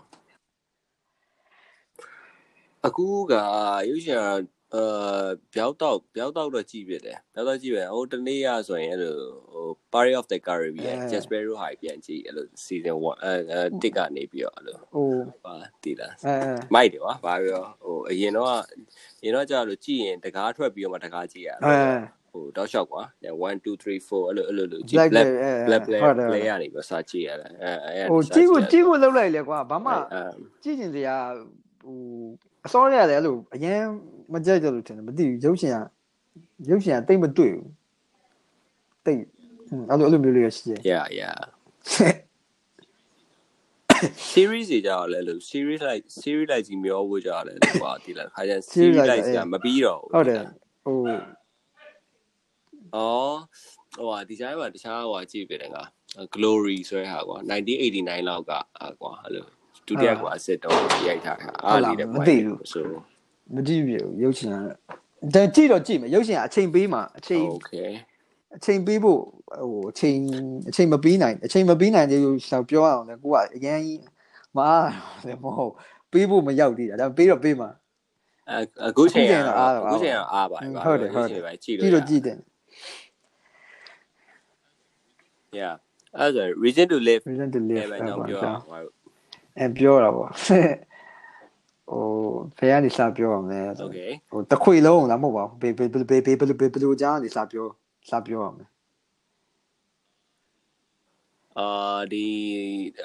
[2.86, 3.34] အခုက
[3.89, 4.25] ရုပ်ရှင်က
[4.75, 9.15] အာပြောက်တော့ပြောက်တော့တော့ကြည့်ပြတယ်ပြောက်တော့ကြည့်ပြဟိုတနေ့ရဆိုရင်အဲ့လို
[9.53, 13.34] ဟို Party of the Caribbean Jasper Roy ပြန်ကြည့်အဲ့လို season 1အဲ
[13.81, 15.07] တစ်ကနေပြီးတော့အဲ့လိုဟို
[15.45, 16.34] ပါတည်လားအဲ
[16.73, 18.49] မိုက်တယ်ကွာဘာပြောဟိုအရင်တော့
[19.21, 21.75] အရင်တော့ကြာလို့ကြည့်ရင်တကားထွက်ပြီးတော့မှတကားကြည့်ရအဲ
[22.31, 25.27] ဟိုတောက်လျှောက်ကွာ1 2 3 4အဲ့လိုအဲ့လိုလိုကြည့် Black black
[25.67, 30.21] Black black ဟုတ်တယ် play ရနေပြီးစာကြည့်ရတယ်အဲအဲဟိုကြည့်ဖို့ကြည့်ဖို့လောက်လိုက်လေကွာဘာမှအဲ
[30.63, 31.17] ကြည့်ကျင်စရာ
[31.84, 31.97] ဟို
[32.65, 33.82] အစောရတယ်အဲ့လိုအရင်
[34.34, 35.78] မကြိုက်ကြလို့ထင်တယ်မသိဘူးရုပ်ရှင်က
[36.69, 37.69] ရုပ်ရှင်ကတိတ်မတွေ့ဘူး
[39.06, 39.21] တိတ်
[39.89, 41.39] အဲ့လိုအဲ့လိုမျိုးလေးရှိတယ် yeah yeah
[44.32, 50.43] series တွေကြောက်လဲလို့ series like series like ကြီးမျောဖို့ကြောက်လဲလို့ကွာဒီလားခါကျ series like ကမပြီးတော့ဟုတ်တယ်
[50.86, 51.12] ဟိုဩ
[53.95, 55.78] ဟိုဟာဒီကြားမှာတခြားဟိုဟာကြည့်ပြတယ်က
[56.36, 57.38] glory ဆိုတဲ့ဟာကွာ
[57.84, 59.45] 1989လောက်ကအာကွာအဲ့လို
[59.91, 60.77] ဒုတိယကွာစစ်တော့
[61.08, 62.08] ရိုက်ထားတာအားလေးတဲ့
[62.73, 62.86] ဆို
[63.56, 67.91] မကြည့်ပြဘူးရုပ်ရှင်ကဒါကြည့်တော့ကြည့်မယ်ရုပ်ရှင်ကအချိန်ပေးမှာအချိန် okay
[68.56, 69.19] အချိန်ပေးဖို့
[69.62, 70.17] ဟိုအချိန်
[70.69, 74.01] အချိန်မပေးနိုင်အချိန်မပေးနိုင်သေးဘူးဆောက်ပြောရအောင်လေကိုကအရင်ကြီး
[74.58, 74.89] မအား
[75.27, 75.73] လည်းမဟုတ်
[76.12, 77.69] ပေးဖို့မရောက်သေးတာဒါပေးတော့ပေးမှာ
[78.86, 82.38] အခုချိန်ကအခုချိန်ကအားပါပါဟုတ်တယ်ဟုတ်တယ်ကြည့်ကြည့်လို့တော့ကြည့်တယ်
[85.60, 85.75] yeah
[86.17, 88.41] အဲ့ဒါ reason to live reason to live ပဲတော့ပြော
[89.62, 92.04] အောင်ဟိုအဲပြောတာပေါ့ဟို
[92.58, 97.67] ဖေရနေစပြောအောင်လေ okay ဟိုတခွေလုံးလားမဟုတ်ပါဘူးဘေးဘေးဘေးဘေးဘေးဘယ်လိုဘယ်လိုကြားနေစပြော
[98.10, 98.58] စပြောအောင်
[101.60, 102.28] အာဒီ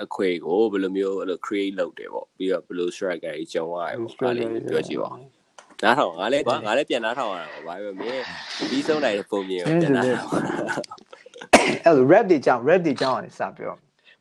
[0.02, 5.10] အခွေကိုဘယ်လိုမျိုးအဲ့လို create လုပ်တယ်ပေါ့ပြီးတော့ဘယ်လို strike ကြီးကျုံရတယ်ပေါ့ဒါလေးပြောကြည့်ပါ
[5.82, 8.24] နားထောင်ငါလည်းကွာငါလည်းပြန်နားထောင်ရတာပေါ့ဘာပဲမင်း
[8.70, 10.30] ပြီးဆုံးနိုင်တဲ့ပုံမြင်ကိုပြန်နားထောင်
[11.84, 13.74] အဲ့လို rap တွေကြောင်း rap တွေကြောင်းရတယ်စပြော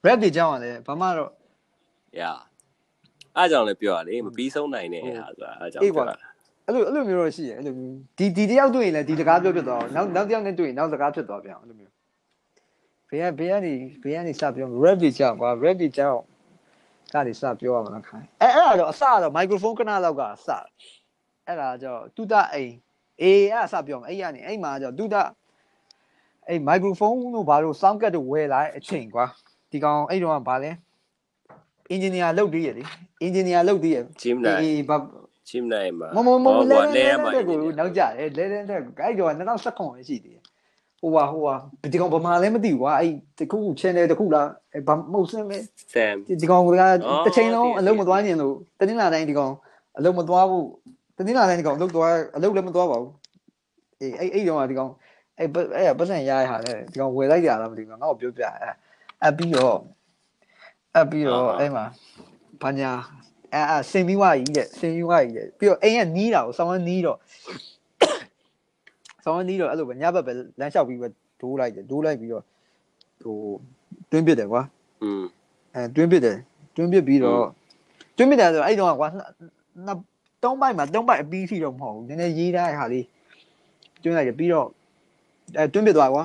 [0.06, 1.32] rap တွေကြောင်းရတယ်ဘာမှတော့
[2.22, 2.38] yeah
[3.38, 6.04] အားကြောင့်လည်းပြောရလေမပြီးဆုံးနိုင်တဲ့ဟာဆိုတာအားကြောင့်အေးကွာ
[6.66, 11.94] အဲ့လိုအဲ့လိုမျိုးတော့ရှိတယ်အဲ့လိုမျိုးဒီဒီတယောက်တွေ့ရင်လည်းဒီတကားပြောဖြစ်သွားအောင်နောက်နောက်တယောက်နဲ့တွေ့ရင်နောက်တကားဖြစ်သွားပြန်အဲ့လိုမျိုး
[13.10, 13.74] ဘေးကဘေးကနေ
[14.04, 16.22] ဘေးကနေစပြော rap တွေကြောင်းကွာ rap တွေကြောင်း
[17.14, 20.50] ကနေစပြောရမှာလားခိုင်းအဲအဲ့ဒါတော့အစတော့ microphone ခဏလောက်ကစ
[21.48, 22.74] အဲ့ဒါကြောတူတာအိမ်
[23.22, 25.24] အေးအဲ့ဒါစပြောမှာအဲ့ရနေအဲ့မှာကြောတူတာ
[26.48, 29.26] အဲ့ microphone တို့ဘာလို့ sound card တို့ဝယ်လာတဲ့အချိန်ကွာ
[29.72, 30.72] ဒီကောင်အဲ့တော့ကဘာလဲ
[31.94, 32.84] engineer လုပ်သေးရလေ
[33.26, 34.98] engineer လုပ်သေးရဂျင်းနိုင်အေးဘာ
[35.50, 39.32] ဂျင်းနိုင်မှာမမမမလဲလဲလဲမှာတဲ့ကိုနောက်ကြတယ်လဲလဲတဲ့အဲ့တော့
[39.66, 40.44] 2019ရှိသေးတယ်
[41.00, 41.56] ဟိုဟာဟိုဟာ
[41.92, 44.48] ဒီကောင်ဗမာလည်းမသိဘူးကွာအဲ့တခု channel တခုလား
[44.88, 45.58] ဘာမဟုတ်စင်းလေ
[45.94, 46.70] ဆမ်ဒီကောင်က
[47.26, 49.54] တစ်ချိန်လုံးအလုံးမသွားခြင်းလို့တနင်္လာတိုင်းဒီကောင်
[49.98, 50.68] အလုံးမသွားဘူး
[51.18, 53.14] တနင်္လာတိုင်းဒီကောင်အလုံးသွားအလုံးလည်းမသွားပါဘူး
[54.00, 54.92] အေးအဲ့အဲ့တော့ဒီကောင်
[55.40, 58.74] အဲ့အဲ့ပတ်စံရရဟာလေဒီကောင်ဝယ်လိုက်ကြလားမသိဘူးငါ့ကိုပြောပြအဲ့
[59.26, 59.78] အပြီးတော့
[60.98, 61.86] အပြီးတော့အဲ့မှာ
[62.62, 62.92] ဘာညာ
[63.54, 67.18] အဲအစင်ပြီးွားကြီးတဲ့စင်ပြီးွားကြီးတဲ့ပြီးတော့အိမ်ကနီးတာကိုဆောင်းနီးတော့
[69.26, 71.08] ဆောင်းနီးတော့အဲ့လိုပဲညဘက်ပဲလမ်းလျှောက်ပြီးပဲ
[71.42, 72.44] ဒိုးလိုက်တယ်ဒိုးလိုက်ပြီးတော့
[73.24, 73.38] ဟို
[74.12, 74.62] တွင်းပစ်တယ်ကွာ
[75.04, 75.24] อืม
[75.74, 76.38] အဲတွင်းပစ်တယ်
[76.76, 77.46] တွင်းပစ်ပြီးတော့
[78.18, 79.08] တွင်းပစ်တယ်ဆိုတော့အဲ့တော့ကွာ
[79.86, 79.98] နှစ်
[80.44, 83.06] သုံးပိုက်မှာသုံးပိုက်အပြီးစီတော့မဟုတ်ဘူးနည်းနည်းရေးထားတဲ့ဟာလေး
[84.04, 84.68] တွင်းလိုက်တယ်ပြီးတော့
[85.58, 86.24] အဲတွင်းပစ်သွားကွာ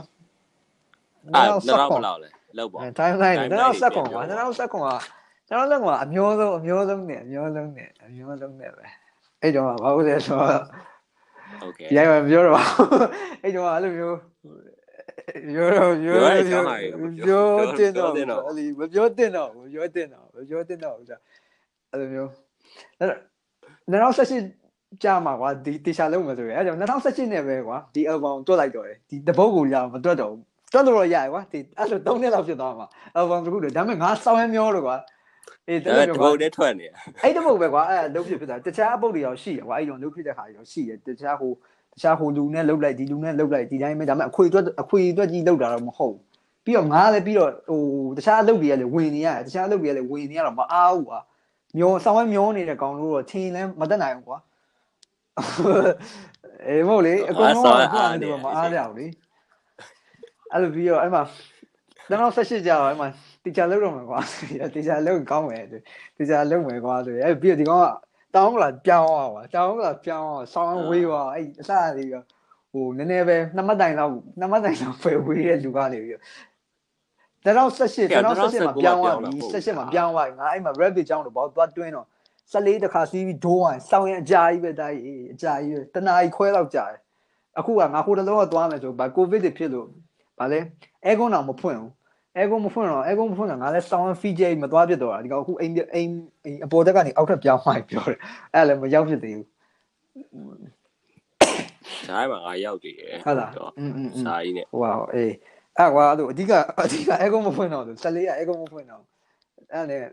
[1.35, 2.29] အာနောက်နောက်ဆက်တော့ခွဘန်ယ်လောက်လဲ
[2.59, 3.39] လောက်ပေါ့ timeline
[3.73, 4.97] 2019ပါ2019က
[5.49, 8.85] ကျွန်တော်လည်းကအမျိုးဆုံးအမျိုးဆုံးနဲ့အမျိုးဆုံးနဲ့အမျိုးဆုံးနဲ့ပဲ
[9.43, 10.65] အဲ့တော့ဘာလို့လဲဆိုတော့
[11.67, 12.59] Okay ရိုက်မပြောတော့
[13.43, 14.19] အဲ့တော့အဲ့လိုမျိုး
[15.55, 16.17] ပြောတော့ပြော
[16.49, 16.63] ပြော
[17.27, 21.17] ပြောတင်တော့အဲ့ဒီမပြောတင်တော့မပြောတင်တော့မပြောတင်တော့ဆိုတာ
[21.91, 22.31] အဲ့လိုမျိုး
[22.99, 32.87] အဲ့တော့2018ကြာမှာကွာဒီတေချာလုံးမှာဆိုရင်အဲ့ကြောင့်2018နဲ့ပဲကွာဒီ album တွက်လိုက်တော့တယ်ဒီတပုတ်ကိုကြာမတွက်တော့ဘူး တွတ်လို့ရရကွာဒီအဲ့လို3နှစ်လောက်ဖြစ်သွားမှာ
[33.19, 34.97] album တစ်ခုတည်းဒါပေမဲ့ငါစောင်းရမ်းမျောလို့ကွာ
[35.69, 36.87] အေးတဒါကယ်တကွာပုတ်နဲ့ထွက်နေ
[37.23, 41.53] အဲ့တပုတ်ပဲကွာအဲ့လုံးဖြစ်ဖြစ်တာတခြားအပုတ်တွေရောရှိတယ်ကွာအဲ့တော့လုံးဖြစ်တဲ့ခါတွေရောရှိတယ်တခြားဟို
[41.95, 46.21] တခြားဟိုလူနဲ့လှုပ်လိုက်ဒီလူနဲ့လှုပ်လိုက်ဒီတိုင်းပဲဒါပေမဲ့အခွေအတွက်အခွေအတွက်ကြီးလှုပ်တာတော့မဟုတ်ဘူး
[46.65, 47.83] ပြီးတော့ငါလည်းပြီးတော့ဟို
[48.17, 51.21] တခြားအလုပ်တွေကလည်းဝင်နေရတယ်တခြားအလုပ်တွေကလည်းဝင်နေရတော့မအားဘူးကွာ
[51.77, 54.39] မျောဆောင်းဝဲမျောနေတဲ့ကောင်တို့တော့ထင်းလဲမတက်နိုင်ဘူးကွာ
[56.67, 59.07] အေးမဟုတ်လေအကုန်လုံးကအခုကတော့မအားရဘူးလေ
[60.53, 61.23] အဲ့လိုပြီးတော့အဲ့မှာ
[62.11, 63.09] တော့ဆက်ရှိကြတော့အဲ့မှာ
[63.45, 64.21] တီချာလုပ်တော့မှာကွာ
[64.75, 65.65] တီချာလုပ်ကောင်းမယ်
[66.17, 67.87] တီချာလုပ်မယ်ကွာဆိုအဲ့ပြီးတော့ဒီကောင်က
[68.35, 72.23] တောင်းကလာပြောင်းသွားကွာတောင်းကလာပြောင်းသွားဆောင်းဝေးသွားအဲ့အစားလေးရော
[72.73, 76.19] ဟိုနည်းနည်းပဲနှစ်မတိုင်လောက်နှစ်မတိုင်လောက်ပဲဝေးတဲ့လူကနေပြီး
[77.45, 82.07] တော့တော့ဆက်ရှိတော့ဆက်ရှိမှာပြောင်းသွားပြီဆက်ရှိမှာပြောင်းသွားပြီငါအဲ့မှာ rabbit ကြောင်းတော့ဘောသွားတွင်းတော့
[82.53, 84.97] 14တခါစီးပြီးဒိုးသွားဆောင်းရင်အကြာကြီးပဲတိုက်
[85.33, 87.01] အကြာကြီးပဲတနားကြီးခွဲလောက်ကြာတယ်
[87.59, 89.89] အခုကငါဟိုတလုံးကသွားမယ်ဆိုဗာကိုဗစ်တွေဖြစ်လို့
[90.40, 90.60] ဗာလဲ
[91.06, 91.92] အဲကွန်းတော့မဖွင့်ဘူး
[92.38, 96.10] အဲကွန်းမဖွင့်တော့အဲကွန်းမဖွင့်တော့ငါလဲဆောင်းဖီဂျေမသွားဖြစ်တော့တာဒီကောင်အခုအိမ်အိမ်
[96.66, 98.20] အပေါ်တက်ကနေအောက်ထပ်ပြောင်းသွားပြောတယ်
[98.54, 99.48] အဲ့လည်းမရောက်ဖြစ်သေးဘူး
[102.10, 105.34] ဒါမှငါရောက်ကြည့်ရယ် ဟုတ်လားอืมอืม စာကြီးနဲ့ ဟိုဟာအေး
[105.78, 109.04] အဲ့ကွာအဲ့လိုအဓိကအဓိကအဲကွန်းမဖွင့်တော့ဆို14ကအဲကွန်းမဖွင့်တော့
[109.74, 110.08] အဲ့လည်း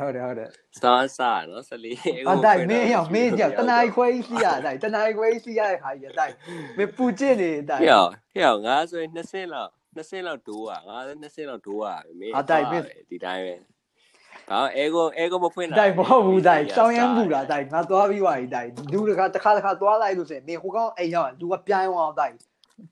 [0.00, 0.48] ဟုတ်တယ်ဟုတ်တယ်
[0.80, 6.32] စာစာနော်14 အတိုက်မင်းရောက်မင်းကြောက်တနားခွဲကြီးစီးရအတိုက်တနားခွဲကြီးစီးရတဲ့ခါကြီးအတိုက်
[6.78, 7.88] မင်းပူကျင့်နေအတိုက် ဟဲ့
[8.34, 12.32] ဟဲ့ငါဆိုရင်20ဆင်းလောက်20ဆင်းလောက်ဒိုးอ่ะငါလည်း20ဆင်းလောက်ဒိုးอ่ะမင်း
[13.10, 13.54] ဒီတိုင်းပဲ
[14.50, 22.34] ဘာအဲကိုအဲကိုမဖွင့်တာ တိုက်မဟုတ်ဘူးတိုက်စောင်းရမ်းပူတာတိုက်ငါသွားပြီးသွားပြီတိုက်လူတခါတစ်ခါတစ်ခါသွားလိုက်လို့ဆိုရင်မင်းဟိုကောင်အိမ်ရောက်လူကပြိုင်းသွားတိုက်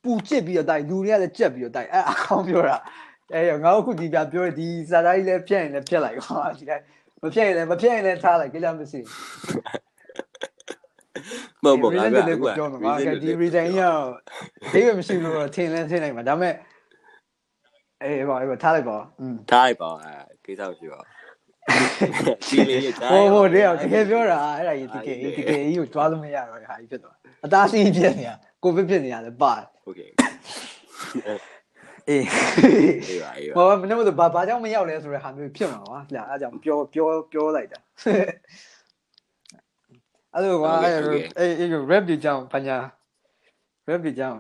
[0.03, 2.77] ပူကျစ်ပြီးတော့တိုက်လူတွေကလည်းကြက်ပြီးတော့တိုက်အဲ့အကောင်ပြောတာ
[3.35, 6.85] အဲ့ရငါအခုဒီပြပြောဒီစာသားကြီးလည်းဖြတ်ရင်လည်းဖြတ်လိုက်ပါဒီတိုင်း
[7.23, 9.01] မဖြတ်ရင်လည်းမဖြတ်ရင်လည်းထားလိုက်ကြလားမရှိ
[11.65, 14.07] မဟုတ်ဘူးငါက လည်းပြောမှာကဒီ reason ရောက်
[14.73, 16.55] ဒီပဲမရှိလို့တော့ထင်လဲထင်နိုင်မှာဒါပေမဲ့
[18.03, 20.13] အေးပါအေးပါထားလိုက်ပါอืม ထားလိုက်ပါအဲ
[20.45, 21.17] ကိစ္စမရှိပါဘူး
[22.49, 30.01] ဒီလေးရတိုင်း ဟိုဟိုတည်းတကယ်ပြောတာအဲ့ဒါကြီးတကယ်တကယ်ကြီးကိုကြွားလို့မရတော့ဟာကြီးဖြစ်သွားအသားစီးဖြစ်နေတာကိုဗစ်ဖြစ်နေတာလည်းပါ โอเค
[32.10, 32.26] အေး
[33.10, 37.80] အေးပါအေးပါဟောမင်းတို့ဘာဘာကြောင့်မရောက်လဲဆိုတဲ့ဟာမျိုးဖြစ်မှာပါလာအဲ့ကြောင့်ပြောပြောပြောလိုက်တာ
[40.34, 40.94] အဲ့လိုပါအဲ့
[41.40, 42.78] အေးအေး rap ဒီကြောင့်ပညာ
[43.90, 44.40] rap ဒီကြောင့်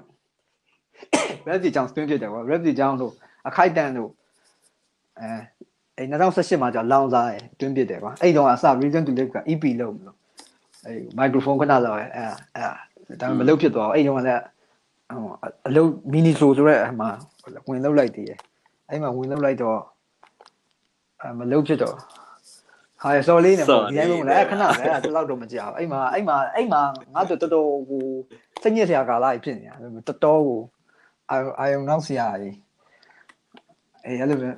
[1.47, 3.13] rap ဒီကြောင့် spin ဖြစ်တယ်ကွာ rap ဒီကြောင့်လို့
[3.47, 4.11] အခိုက်တန်လို့
[5.19, 5.27] အဲ
[5.97, 10.17] အဲ2018မှာကြောင့်လောင်စားရယ်တွင်းပစ်တယ်ကွာအဲ့တော့အစ reason to live က EP လုပ်မလို့
[10.85, 12.23] အဲ microphone ခဏလောက်ရယ်အဲ
[12.55, 14.41] အဲဒါပေမဲ့မလုပ်ဖြစ်သွားအဲ့တော့လည်း
[15.15, 15.33] ဟို
[15.67, 17.07] အလုပ် mini slow ဆိုတဲ့အမှ
[17.69, 18.39] ဝင်လောက်လိုက်တည်ရယ်
[18.89, 19.79] အဲ့မှာဝင်လောက်လိုက်တော့
[21.21, 21.95] အဲမလုပ်ဖြစ်တော့
[23.01, 26.81] ဟာရစော်လေးနဲ့ပေါ့ဒီတိုင်းမဟုတ်လားခဏပဲအဲ့ဒါတော့တော့မကြောက်အဲ့မှာအဲ့မှာအဲ့မှာ
[27.13, 28.05] ငါတို့တော်တော်ဟို
[28.61, 30.59] စိတ်ညစ်စရာကာလကြီးဖြစ်နေတာတော်တော်ကို
[31.31, 32.55] အာအာယုံနောက်စရာကြီး
[34.05, 34.49] အေးအဲ့လိုပဲ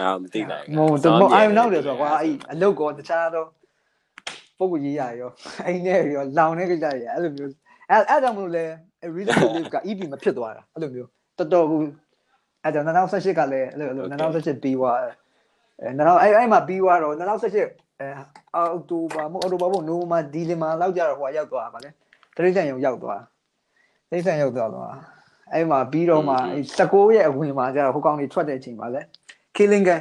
[0.00, 3.48] အာမသိနိုင်မဟုတ်တော့အာယုံနောက်တယ်ဆိုတော့ကွာအဲ့အလုတ်ကောတခြားတော့
[4.58, 5.30] ပုံကိုရေးရရော
[5.66, 7.50] အဲ့နဲ့ရောလောင်နေကြရအဲ့လိုမျိုး
[7.90, 8.64] အဲ့အဲ့ကြောင့်မလို့လဲ
[9.16, 11.08] reason to live က EP မဖြစ်သွားတာအဲ့လိုမျိုး
[11.38, 11.80] တော်တော်ကို
[12.64, 17.20] အဲ့ကြောင့်2018ကလည်းအဲ့လို2018ပြီးသွားအဲ2000အဲ့အဲ့မှာပြီးသွားတော့2018
[18.00, 18.08] အဲ
[18.54, 21.90] အောက်တိုဘာမဟုတ်အောက်တိုဘာမဟုတ်နိုဝင်ဘာဒီဇင်ဘာလောက်ကြတော့ဟိုရောက်သွားပါလေ
[22.36, 23.20] တရိတ်ဆန်ရုံရောက်သွား
[24.10, 24.86] တရိတ်ဆန်ရောက်သွားတော့
[25.52, 26.36] အဲ့မှာပြီးတော့မှ
[26.78, 29.00] 16ရဲ့အဝင်မှာကျတော့ဟိုကောင်တွေထွက်တဲ့အချိန်ပါလေ
[29.56, 30.00] killing gun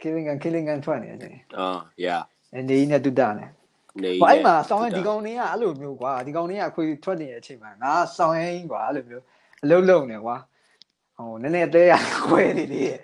[0.00, 1.68] killing gun killing gun ထွက်နေတဲ့အချိန်အာ
[2.04, 2.22] yeah
[2.54, 3.48] အနေနဲ့တူတာနဲ့
[4.02, 9.24] နေဟိုအဲ့မှာဆောင်းရင်ဒီကောင်တွေကအဲ့လိုမျိုးကွာဒီကောင်တွေကခွေထွက်နေတဲ့အချိန်မှာငါဆောင်းရင်ကွာအဲ့လိုမျိုး
[9.62, 10.36] အလုံးလုံးနေကွာ
[11.18, 11.92] ဟိုနည်းနည်းအသေးရ
[12.26, 12.98] ခွဲနေသေးတယ်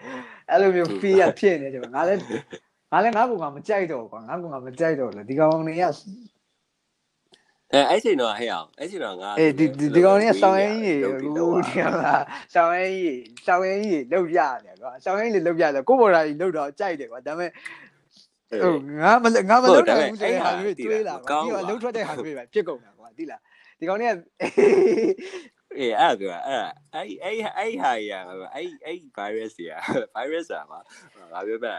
[0.50, 2.20] အဲ့လိုမျိုး feel ရဖြစ်နေတယ်ငါလည်း
[2.92, 5.84] ငါလည်းငါ့ကောင်ကမကြိုက်တော့ကွာငါ့ကောင်ကမကြိုက်တော့လေဒီကောင်တွေက
[7.72, 12.22] အဲအဲ့ချိန်တော့ဟဲ့အောင်အဲ့ချိန်တော့ငါအေးဒီဒီကောင်တွေကဆောင်းရင်ကြီးဟိုဒီလား
[12.54, 17.50] ဆောင်းရင်ကြီးဆောင်းရင်ကြီးလောက်ရတယ်ကွာဆောင်းရင်ကြီးလောက်ရတယ်ကိုဘော်ရာကြီးလောက်တော့ကြိုက်တယ်ကွာဒါပေမဲ့
[18.50, 23.40] ဟိုငါမငါမလောက်နိုင်ဘူးဆိုတဲ့ဟာမျိုးတွေးလာကွာပြီးတော့အလုံးထွက်တဲ့ဟာမျိုးတွေပဲဖြစ်ကုန်တာကွာသိလား
[23.78, 24.16] ဒီကောင်လေးက
[25.78, 28.12] အေးအဲ့ဒါအဲ့အဲ့အဲ့အဲ့ဟာရ
[28.54, 29.70] အဲ့အဲ့ virus ရ
[30.16, 30.78] virus อ่ะပါ
[31.32, 31.76] ငါပြောပြတ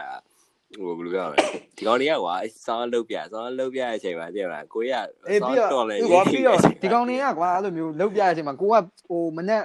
[0.74, 1.38] ဟိုဘယ်လိုပြောမလဲ
[1.76, 2.34] ဒီကောင်လေးကကွာ
[2.66, 4.92] စောင်းလုတ်ပြစောင်းလုတ်ပြတဲ့အချိန်မှာသိရမလားကိုရ
[5.28, 8.74] အေးပြီးတော့တော်လဲကွာပြီးတော့ဒီကောင်လေးကကွာအဲ့လိုမျိုးလောက်ပြတဲ့အချိန်မှာကိုက
[9.08, 9.62] ဟိုမနေ့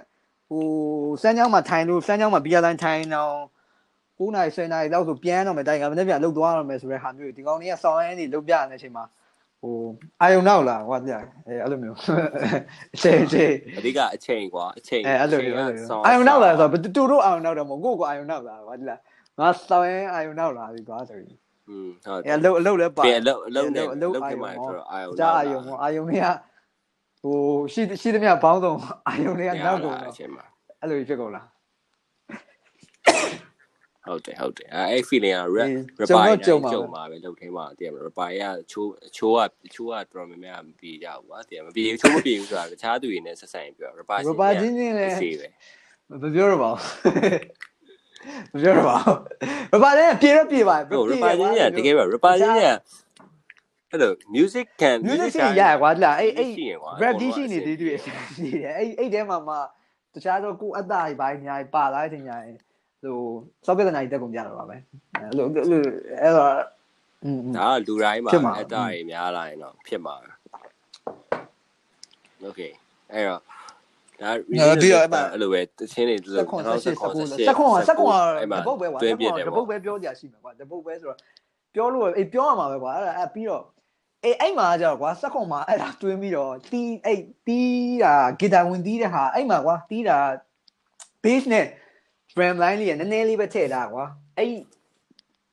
[0.49, 0.63] ဟို
[1.21, 3.33] စမ်းချောင်းမှာထိုင်လို့စမ်းချောင်းမှာဘီယာလိုင်းထိုင်တော့
[4.21, 9.03] 9နာရီ10နာရီလောက်ဆိုပြန်တော့မယ်တိုင်ကမနေ့ပြန်လှုပ်သွားတော့မယ်ဆိုတဲ့ဟာမျိုးဒီကောင်လေးကစောင်းရင်းနေလှုပ်ပြနေတဲ့အချိန်မှာ
[9.61, 9.75] ဟို
[10.21, 11.97] အာယုံနောက်လာကွာပြအဲအဲ့လိုမျိုး
[12.95, 18.99] အချိန်အချိန်အဓိကအချိန်ကွာအချိန်အဲအဲ့လိုမျိုးအဲ့လိုမျိုးအာယုံနောက်လာဆိုတော့တူတို့အာယုံနောက်တော့မဟုတ်ကိုကိုအာယုံနောက်လာကွာဒီလား
[19.39, 21.37] ငါစောင်းရင်အာယုံနောက်လာပြီကွာဆိုပြီး
[21.69, 26.27] อืมဟုတ်အဲအလုပ်အလုပ်လည်းပါပြန်အလုပ်အလုပ်နဲ့အအလုပ်လုပ်အာခင်ယုံမှာဟောဆိုတော့အာယုံကြားအာယုံဟောအာယုံတွေက
[27.21, 27.35] ဟို
[27.73, 30.45] ရှိရှိသမျှဘောင်းဆုံးအာယုံတွေကနောက်ကုန်အတော့ချိန်မှာ
[30.81, 31.45] အဲ့လိုဖြစ်ကုန်လား
[34.07, 39.41] ဟုတ်တယ်ဟုတ်တယ်အဲအဲ့ feeling က rap အေး rap ကြုံ by တော့ကြုံပါကြုံပဲပါပဲလုပ်ထင်းမှာတည်မလား rap by ကချိုးချိုးက
[39.73, 45.47] ချိုးကတော်တော်များများမပြေကြဘူးကွာတည်မပြေချိုးမပြေဘူးဆိုတာတခြားသူတွေနဲ့ဆက်ဆိုင်ပြော rap by ရပါချင်းချင်းလည်းစီပဲ
[46.09, 49.17] မပြောရပါဘူးမပြောရပါဘူး
[49.73, 52.65] ရပါချင်းပြေတော့ပြေပါဟုတ် rap by ချင်းကတကယ်ပဲ rap by ချင်းက
[53.91, 59.55] အဲ့လို music can music စီရရကွာဒီလားအဲ့အဲ့ရှိရင်ကွာ rap ဒီရှိနေသေးသေးရှိတယ်အဲ့အဲ့ထဲမှာမှ
[60.13, 62.57] တခြားတော့ကိုအတ္တကြီးပိုင်းအများကြီးပါလာတဲ့အချိန်ညာရင်
[63.03, 63.17] ဟို
[63.65, 64.75] စောက်ကတဲ့နိုင်တက်ကုန်ကြတော့ပါပဲ
[65.21, 65.81] အဲ့လိုအဲ့လို
[66.21, 66.51] အဲ့တော့
[67.25, 70.29] อืมဒါကလူတိုင်းမှာဖြစ်မှာအတ္တတွေများလာရင်တော့ဖြစ်မှာပဲ
[72.47, 72.71] Okay
[73.13, 73.41] အဲ့တော့
[74.21, 74.31] ဒါ
[74.79, 77.13] ပြီးတော့အဲ့မှာအဲ့လိုပဲတချင်းတွေစက်ခွန်ဆက်ခွန်
[77.47, 78.19] ဆက်ခွန်ဆက်ခွန်
[78.51, 81.17] တပုတ်ပဲကွာတွင်းပြတယ်တပုပေါ့တ်ပဲပြောကြရှိမှာကွာတပုတ်ပဲဆိုတော့
[81.75, 83.63] ပြောလို့အေးပြောရမှာပဲကွာအဲ့ဒါအဲ့ပြီးတော့
[84.23, 90.17] အေးအဲ့မှာကျတော့ကွာစက်ခွန်မှာအဲ့ဒါတွင်းပြီးတော့တီးအဲ့တီးတာဂီတာဝင်တီးတဲ့ဟာအဲ့မှာကွာတီးတာ
[91.23, 91.65] bass နဲ့
[92.35, 94.05] drum line လေးကနည်းနည်းလေးပဲထည့်တာကွာ
[94.37, 94.49] အဲ့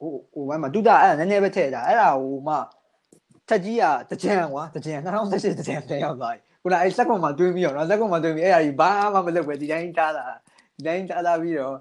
[0.00, 2.56] ဟိုဟိုဘက်မှာတူတာအဲ့ဒါနည်းနည်းပဲထည့်တာအဲ့ဒါဟိုမှ
[3.48, 10.24] ထက်ကြီးကတကြံကွာတကြံ2018တကြံပြန်ရောက်သွားပြီခုနအဲ့စက်ကွန်မှာတွင်းပြီးတော့နော်စက်ကွန်မှာတွင်းပြီးအဲ့ဒါကြီးဘာမှမလုပ်ပဲဒီတိုင်းထားတာ
[10.76, 11.74] ဒီတိုင်းထားလာပြီးတော့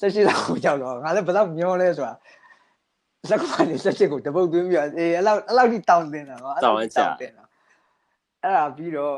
[0.00, 2.14] 18လောက်ကိုရောက်တော့ငါလည်းဘယ်တော့မျောလဲဆိုတာ
[3.28, 7.44] စက်ကွန်ကနေ18ကိုတပုတ်တွင်းပြီးတော့အေးအဲ့လောက်အဲ့လောက်ထိတောင်းတင်တာကွာအဲ့လောက်ထိတောင်းတင်တာ
[8.42, 9.16] အဲ့ဒါပြီးတော့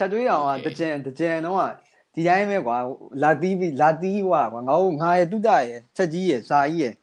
[0.00, 1.72] တတွင်းအောင်ကတကြံတကြံတော့
[2.18, 2.76] ဒီတိုင်းပဲကွာ
[3.22, 4.64] လာတီးပြီးလာတီးကွာငါ့
[5.00, 6.94] ငါရဲ့တုဒရဲ့ချက်ကြီးရဲ့ဇာကြီးရဲ့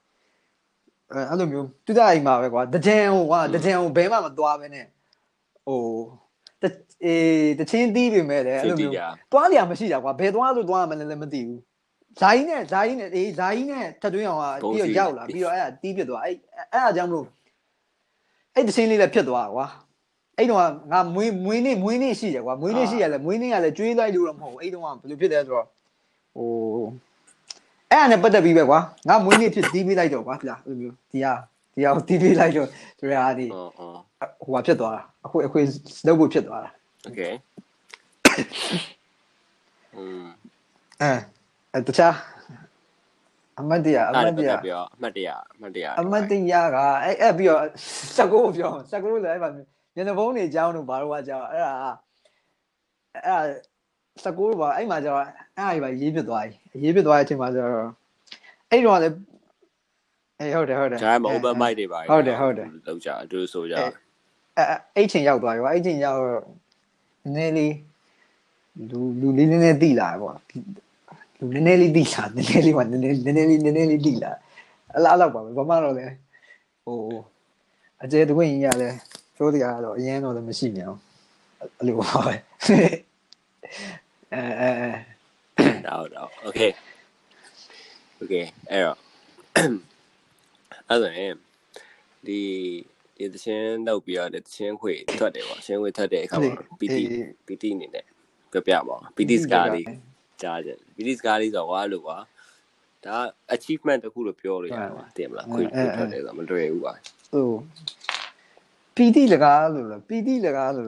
[1.11, 4.85] အဲအဲ့လိုမျိုးတုဒအိမ်မှာပဲကွာတကြံဟိုကွာတကြံဟိုဘဲမှမသွားပဲနဲ့
[5.67, 5.81] ဟို
[7.05, 8.93] အေးတချင်းတီးပြီမဲ့လေအဲ့လိုမျိုး
[9.31, 11.61] သွားလျာမရှိတာကွာဘယ်သွားလို့သွားမှလည်းမသိဘူး
[12.19, 16.35] ဇာကြီးနဲ့ဇာကြီးနဲ့အေးဇာကြီးနဲ့ထပ်တွင်းအောင်ကပြီးတော့ရောက်လာပြီးတော့အဲ့ဒါတီးပြသွားအဲ့
[16.73, 17.25] အဲ့ဒါကြောင့်မလို့
[18.53, 19.65] အဲ့တချင်းလေးလည်းဖြစ်သွားကွာ
[20.37, 20.59] အဲ့တော့
[20.91, 25.65] ငါမွေးမွေးနေ့မွေးနေ့ရှိတယ်ကွာမွေးနေ့ရှိရလဲမွေးနေ့ကလည်းကျွေးလိုက်လို့တော့မဟုတ်ဘူးအဲ့တော့ကဘယ်လိုဖြစ်လဲဆိုတော့
[26.35, 26.49] ဟို
[27.91, 28.79] အဲ့ဒါနဲ့ပတ်သက်ပြီးပဲကွာ
[29.09, 31.33] ငါမွေးနေ့ဖြစ်တီးပေးလိုက်တော့ကွာလားအဲ့လိုမျိုးဒီဟာ
[31.75, 32.67] ဒီဟာတီးပေးလိုက်တော့
[32.99, 33.97] ဆိုရသည်အော်အော်
[34.45, 35.61] ဟိုဟာဖြစ်သွားတာအခုအခွေ
[36.07, 36.69] လုပ်ဖို့ဖြစ်သွားတာ
[37.07, 37.33] Okay
[39.95, 40.25] อืม
[41.01, 41.11] အဲ
[41.73, 42.15] အဲတခြား
[43.59, 47.63] အမတ်တရားအမအဲ့တ်ဒါတရားပြောအမှတ်တရအမှတ်တရအမတ်တရားကအဲအဲ့ပြီးတော့
[48.17, 49.49] စကုတ်ပြောစကုတ်လည်းအဲ့မှာ
[49.95, 51.71] ညနေဘုံနေကြောင်းတို့ဘာလို့ကကြောင်းအဲ့ဒါ
[53.27, 53.51] အဲ့
[54.23, 57.71] စကုတ်ဘာအဲ့မှာကျတော့အဲ့အရာရေးပြသွားပြီရေးပြသွားတဲ့အချိန်မှာကျတော့
[58.71, 59.15] အဲ့တော့လည်း
[60.39, 64.63] အေးဟုတ်တယ်ဟုတ်တယ်ဒါမှမဟုတ် open mic တွေပါဟုတ်တယ်ဟုတ်တယ်လောက်ကြအတူဆိုကြအဲ
[64.95, 66.43] အဲ့ချိန်ရောက်သွားရောအဲ့ချိန်ရောက်တော့
[67.35, 67.75] နည်းနည်း
[68.77, 70.37] လေးလူလူလေးနည်းနည်းတိလာပေါ့
[71.39, 74.31] လူနည်းနည်းလေးတိလာနည်းနည်းလေးကနည်းနည်းနည်းနည်းလေးနည်းနည်းလေးတိလာ
[74.95, 76.05] အလားလောက်ပါပဲဘာမှတော့လဲ
[76.85, 76.97] ဟို
[78.03, 78.89] အကျဲတဝင်းကြီးရလဲ
[79.35, 80.91] ပြောတရားတော့အရင်တော့လည်းမရှိမြန်
[81.77, 82.35] အဲ့လိုပါပဲ
[84.33, 86.71] အဲအဲအဲတော့တော့ Okay
[88.21, 88.97] Okay အဲ့တော့
[90.87, 91.35] အဲ့ဒါရင်
[92.27, 92.39] ဒီ
[93.17, 96.97] ဒီတချင်းလောက်ပြီးတော့တချင်းခွေထွက်တယ်ပေါ့ချင်းခွေထွက်တဲ့အခါမှာ PT
[97.47, 98.05] PT အနေနဲ့
[98.51, 99.85] ပြပြပါအောင် PT စကားလေး
[100.41, 102.17] ကြားကြ။ PT စကားလေးဆိုတော့ကွာလို့ကွာ
[103.05, 103.15] ဒါ
[103.55, 106.93] achievement တစ်ခုလို့ပြောလို့ရတယ်ကွာတင်မလားခွေခွေထွက်တယ်ဆိုတော့မလွယ်ဘူးကွာ
[107.33, 107.47] ဟို
[108.95, 110.87] ပီတိလကားလို့လားပီတိလကားလို့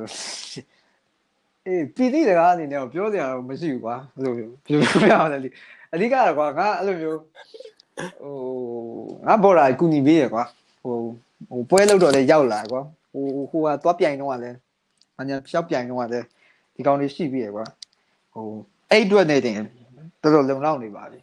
[1.65, 5.49] အေးပီတိလကားအနေနဲ့ပြောစရာတော့မရှိဘူးကွာဘယ်လိုပြောပြရလဲ
[5.93, 7.19] အဓိကတော့ကွာငါအဲ့လိုမျိုး
[8.21, 8.33] ဟို
[9.27, 10.43] ငါဘော်လာကူညီပေးရကွာ
[10.83, 10.95] ဟို
[11.49, 12.81] ဟိုပွဲလောက်တော့လည်းရောက်လာကွာ
[13.11, 14.57] ဟိုဟိုကသွားပြိုင်တော့ကလည်း
[15.19, 16.25] အညာရှောက်ပြိုင်တော့ကလည်း
[16.75, 17.65] ဒီကောင်လေးရှိပြီရကွာ
[18.33, 18.47] ဟို
[18.91, 19.55] အဲ့အတွက်နေတင်
[20.21, 21.19] တော်တော်လုံလောက်နေပါပြီ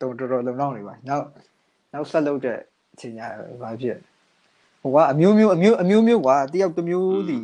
[0.00, 1.24] တော်တော်လုံလောက်နေပါနောက်
[1.92, 2.58] နောက်ဆက်လုပ်တဲ့
[2.92, 3.26] အချိန်ညာ
[3.62, 3.98] ဘာဖြစ်
[4.84, 7.36] ဟိုကအမျိုးမျိုးအမျိုးအမျိုးမျိုးကွာတယောက်တစ်မျိုးစီ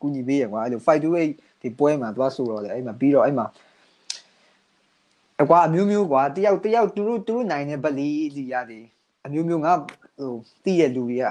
[0.00, 3.46] ကူညီပေးရကွာအဲ့လို5 to 8ဒီပွဲမှာသွားဆိုတော့လေအဲ့မှာပြီးတော့အဲ့မှာ
[5.42, 8.84] အကွာအမျိုးမျိုးကွာတယောက်တယောက်သူတို့သူတို့နိုင်တဲ့ဗလီဒီရတယ်
[9.26, 9.72] အမျိုးမျိုးငါ
[10.18, 10.32] ဟို
[10.64, 11.24] တည်ရလူတွေက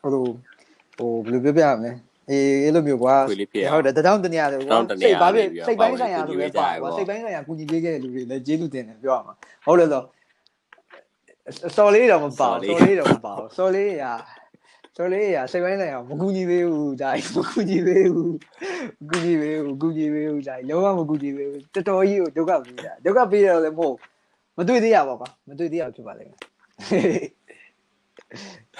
[0.00, 0.24] ဟိုလို
[0.98, 1.92] ဟိုဘယ်လိုပြောပြရမလဲ
[2.30, 9.34] အေးအဲ့လိုမျိုးကွာခွေလေးဖြစ်အောင်ဟုတ်တယ်တတောင်းတနေရတယ်တတောင်းတနေရစိတ်ဘာဖြစ်နေပြီးတော့စိတ်ပိုင်းဆိုင်ရာပါဆိုဝင်လဲကူညီပေးကြပါရပေါ့ကွာစိတ်ပိုင်းဆိုင်ရာကူညီပေးခဲ့တဲ့လူတွေလည်းကျေးဇူးတင်တယ်ပြောရမှာ
[9.64, 10.02] ဟုတ်တယ်ဆို
[11.76, 14.12] စော်လေးတော့မပါဘူးစော်လေးတော့မပါဘူးစော်လေးရာ
[14.96, 18.34] စော်လေးရာစိတ်ပိုင်းဆိုင်ရာမကူညီပေးဘူးဒါမကူညီပေးဘူး
[19.00, 23.96] မကူညီပေးဘူးကူညီပေးဘူးဒါလုံးဝမကူညီပေးဘူးတော်တော်ကြီးကိုဒုက္ခပေးတာဒုက္ခပေးတယ်လည်းမဟုတ်
[24.56, 26.38] မတွေ့သေးရပါကွာမတွေ့သေးရဖြစ်ပါလိမ့်မယ်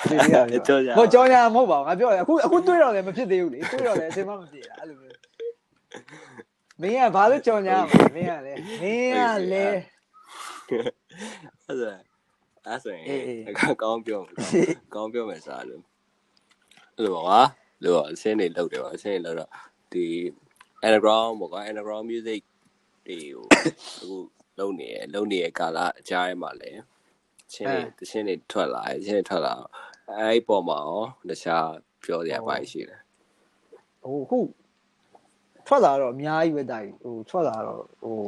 [0.09, 5.17] တွေ့သေးရဖြစ်ပါကြောကြဟိုကြောညာမဟုတ်ပါဘူးငါပြောတယ်အခုအခုတွေ့တော့လည်းမဖြစ်သေးဘူးလေတွေ့တော့လည်းအချိန်မှမပြေတာအဲ့လိုမျိုး
[6.81, 9.81] မင်းကဘာလို့ကြောညာမလဲမင်းကလည်းမင်းကလည်း
[11.67, 12.16] အဲ့ဒါ
[12.67, 14.35] အဲ့ဆိုရင်အေးအေးကောင်းပြောမယ်
[14.95, 15.83] ကောင်းပြောမယ်စားလို့
[16.97, 17.41] အဲ့လိုပါကွာ
[17.83, 19.51] လို့အစင်းနေလောက်တယ်ပါအစင်းနေလောက်တော့
[19.93, 20.07] ဒီ
[20.87, 22.43] underground ပေါ့ကွာ underground music
[23.07, 23.45] တွေကို
[24.01, 24.17] အခု
[24.59, 26.81] လုံနေရလုံနေရကာလအကြားထဲမှာလည်း
[27.53, 29.71] ချင်းတွေတချင်းတွေထွက်လာတယ်ချင်းတွေထွက်လာတော့
[30.19, 31.69] အဲ့ဒီပုံမှာရောတခြား
[32.05, 33.01] ပြောစရာပါရှိတယ်
[34.03, 34.39] ဟိုခု
[35.67, 38.19] ထွက်လာတော့အများကြီးပဲတိုင်ဟိုထွက်လာတော့ဟို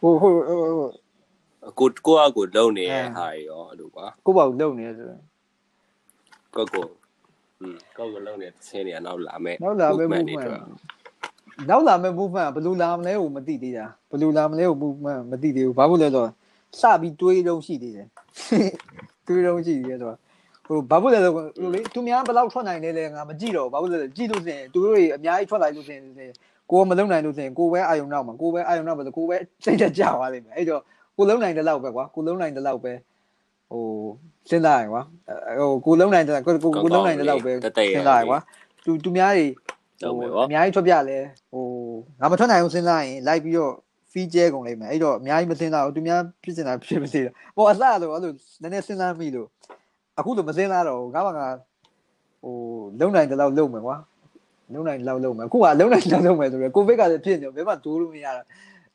[0.00, 0.88] ဟိုဟိုဟိုဟို
[1.78, 5.20] ကိုကိုကကိုလုံနေရအဲဟာတွေရောအဲ့လိုကွာကိုပေါ့လုံနေဆိုတော့
[6.56, 6.86] ကိုကို
[7.60, 10.60] อืมကိုကိုလုံနေတဲ့ချင်းတွေကနောက်လာမယ်နောက်လာမဲ့ movement movement တွေထွက်
[11.68, 16.28] နောက်လာမဲ့ movement ကဘယ်လိုလာမလဲကိုမသိသေးတာဘယ်လိုလာမလဲကို movement မသိသေးဘူးဘာလို့လဲဆိုတော့
[16.80, 18.08] စပြီးတွေးတော့ရှိသေးတယ်
[19.26, 20.16] တွေးတော့ရှိသေးတယ်ဆိုတော့
[20.66, 26.02] ဟိုဘာလို့လဲဆိုတော့ဟိုလေသူများဘယ်လောက်ထွက်နိုင်လဲလဲငါမကြည့်တော့ဘူးဘာလို့လဲဆိုကြည့်လို့စရင်သူတို့တွေအများကြီးထွက်လာလို့စရင်
[26.70, 30.82] ကိုယ်မလုံနိုင်လို့စရင်ကိုယ်ပဲအာယုံနောက်မှာကိုယ်ပဲအာယုံနောက်မှာဆိုကိုယ်ပဲစိတ်သက်ကြသွားလိမ့်မယ်အဲ့တော့
[31.20, 32.92] ကိုလုံနိုင်တဲ့လောက်ပဲကွာကိုလုံနိုင်တဲ့လောက်ပဲ
[33.72, 33.84] ဟို
[34.50, 35.02] စဉ်းစားရကွာ
[35.60, 38.38] ဟိုကိုလုံနိုင်တဲ့ကိုကိုလုံနိုင်တဲ့လောက်ပဲစဉ်းစားရကွာ
[38.84, 39.46] သူသူများတွေ
[40.02, 41.18] လုံဟိုမယ်ပေါ့အများကြီးထွက်ပြလဲ
[41.52, 41.64] ဟို
[42.20, 43.74] ငါမထွက်နိုင်ဘူးစဉ်းစားရင်လိုက်ပြီးတော့
[44.12, 49.48] ဖီးကျဲကုန်လိမ့်မယ်အဲ့တော့အများကြီးမစဉ်းစားဘူးသူများဖြစ်နေတာဖြစ်မစေတော့ဟိုအစတော့အဲ့လိုနည်းနည်းစဉ်းစားမိလို့
[50.18, 51.48] အခုတော့မစဉ်းစားတော့ဘူးငါမှငါ
[52.44, 52.54] ဟို
[53.00, 53.96] လုံနိုင်တဲ့လောက်လုံမယ်ကွာ
[54.72, 58.46] လုံနိုင်တဲ့လောက်လုံမယ်အခုကလုံနိုင်တဲ့လောက်လုံမယ်ဆိုတော့ကိုဗစ်ကလည်းဖြစ်နေဘယ်မှဒိုးလို့မရတော့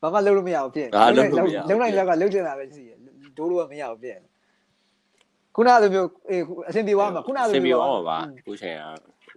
[0.02, 1.32] ဘာမှလုပ်လို့မရဘူးဖြစ်။လုံးလိုက်
[1.70, 2.98] လုံးလိုက်လောက်ကလုံးတင်တာပဲရှိတယ်။
[3.38, 4.18] ဒိုးလို့ကမရဘူးဖြစ်။
[5.56, 8.18] ခုနလိုမျိုးအေးအဆင်ပြေသွားမှာခုနလိုမျိုးအဆင်ပြေသွားမှာပါ။
[8.48, 8.82] ကိုချိန်က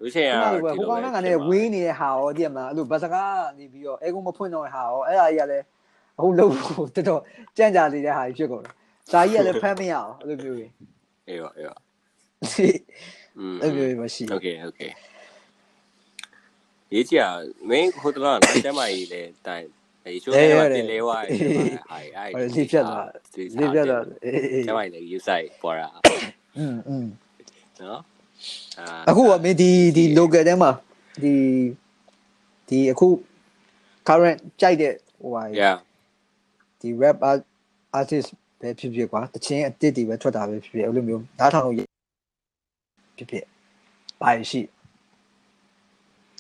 [0.01, 5.65] ကိုချိန်ကဒီလိုပဲ။ဟိုကောင်ကလည်းဝေးနေတဲ့ဟာရောတည်မှာအဲ့လိုဘတ်စကားနေပြီးတော့အဲကုန်းမဖွင့်တော့ဟာရောအဲ့ဒါကြီးကလည်း
[6.19, 7.21] အခုလုံးဖို့တော်တော်
[7.57, 8.73] ကြံ့ကြာနေတဲ့ဟာကြီးဖြစ်ကုန်တယ်။
[9.13, 10.71] ဒါကြီးကလည်းဖမ်းမရအောင်အဲ့လိုမျိုးကြီး။
[11.29, 11.77] အေးပါအေးပါ။
[13.39, 14.91] อืมအဲ့လိုမျိုးရှိ။ Okay okay
[16.95, 17.17] ရေးကြ
[17.69, 19.65] မင်းဟိုတလားလမ်းတမ်းမကြီးလေတိုင်
[20.06, 21.38] အေးချိုးတယ်မှာတင်လဲဝါးတယ်
[21.90, 23.08] ဟာအဲ့ ဟိုလေးဖြတ်သွား
[23.60, 25.90] လေးဖြတ်သွားအေးအေး တမကြီးလေယူဆိုင်ပေါ်တာ
[26.58, 27.06] อืมอืม
[27.82, 28.02] နော်
[28.80, 30.72] အာ အခုကမင်းဒီဒီ local ထဲမှာ
[31.24, 31.34] ဒီ
[32.70, 33.08] ဒီအခု
[34.08, 35.78] current ကြိုက်တဲ့ဟိုဟာ yeah
[36.80, 37.48] ဒီ rap art-
[38.00, 38.30] artist
[38.60, 41.82] ပဲဖြစ်ဖြစ်ကွာတချင်းအတစ်တွေပဲထွက်တာပဲဖြစ်ဖြစ်အဲ့လိုမျိုးနားထောင်လို့ရ
[43.18, 43.46] ဖြစ်ဖြစ်
[44.22, 44.62] ပါရှိ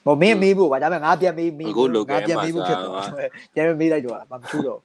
[0.05, 3.15] ဟိုမင်းမေးဖို့ပါဒါပေမဲ့ငါပြန်မေးမေး အခု local ငါပြန်မေးဖို့ဖြစ် မှာ တော့ ဆို
[3.53, 4.79] ပြန်မေးလိုက်တော့မမထူးတော့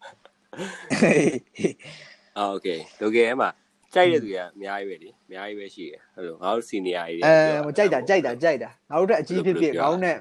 [2.37, 2.67] အာโอเค
[3.01, 3.51] လိုကဲမှာ
[3.95, 10.17] ကြိုက်တဲ့သူကအများကြီးပဲလေအများကြီးပဲရှိတယ်ဟုတ်လို့ငါတို့ senior ကြီးတွေ အဲဟိုကြိုက်တာကြိုက်တာကြိုက်တာငါတို့တက်အကြီးဖြစ်ဖြစ်ငါတို့နဲ့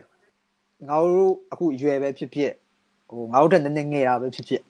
[0.89, 2.51] ငါတို့အခုအရွယ်ပဲဖြစ်ဖြစ်
[3.09, 4.61] ဟိုငါတို့တက်နည်းနည်းငယ်တာပဲဖြစ်ဖြစ်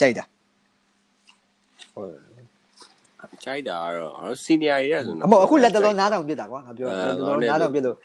[0.00, 0.24] ကြိုက်တာ
[1.94, 2.04] ဟို
[3.44, 7.96] ကြိုက်တာကတော့ငါတို့ senior ကြီးရဆို အမဟုတ်အခုလက်တလုံးနားထောင်ပြစ်တာကွာငါပြောလက်တလုံးနားထောင်ပြစ်လို့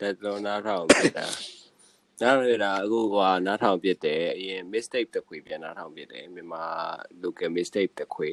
[0.00, 1.26] တက်လုံးနားထောင်ပြစ်တာ
[2.22, 6.64] နားရတာအခုကနားထောင်ပြစ်တယ်အရင် mistake တစ်ခွေပြန်နားထောင်ပြစ်တယ်မြန်မာ
[7.22, 8.30] local mistake တစ်ခွေ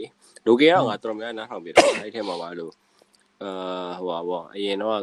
[0.47, 2.73] local ကငါတော်တော်များနားထောင်ပြစ်တယ်အဲ့ထဲမှာပါလို့
[3.43, 3.51] အာ
[3.99, 5.01] ဟိုပါဘောအရင်တော့အဲ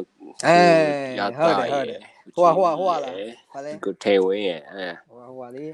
[1.37, 2.01] ဟုတ်တယ်ဟုတ်တယ်
[2.35, 3.13] ဟိုဟိုဟိုလား
[3.51, 5.65] ဟာလဲကိုထေဝင်းရဲ့အဲဟိုဟိုလေ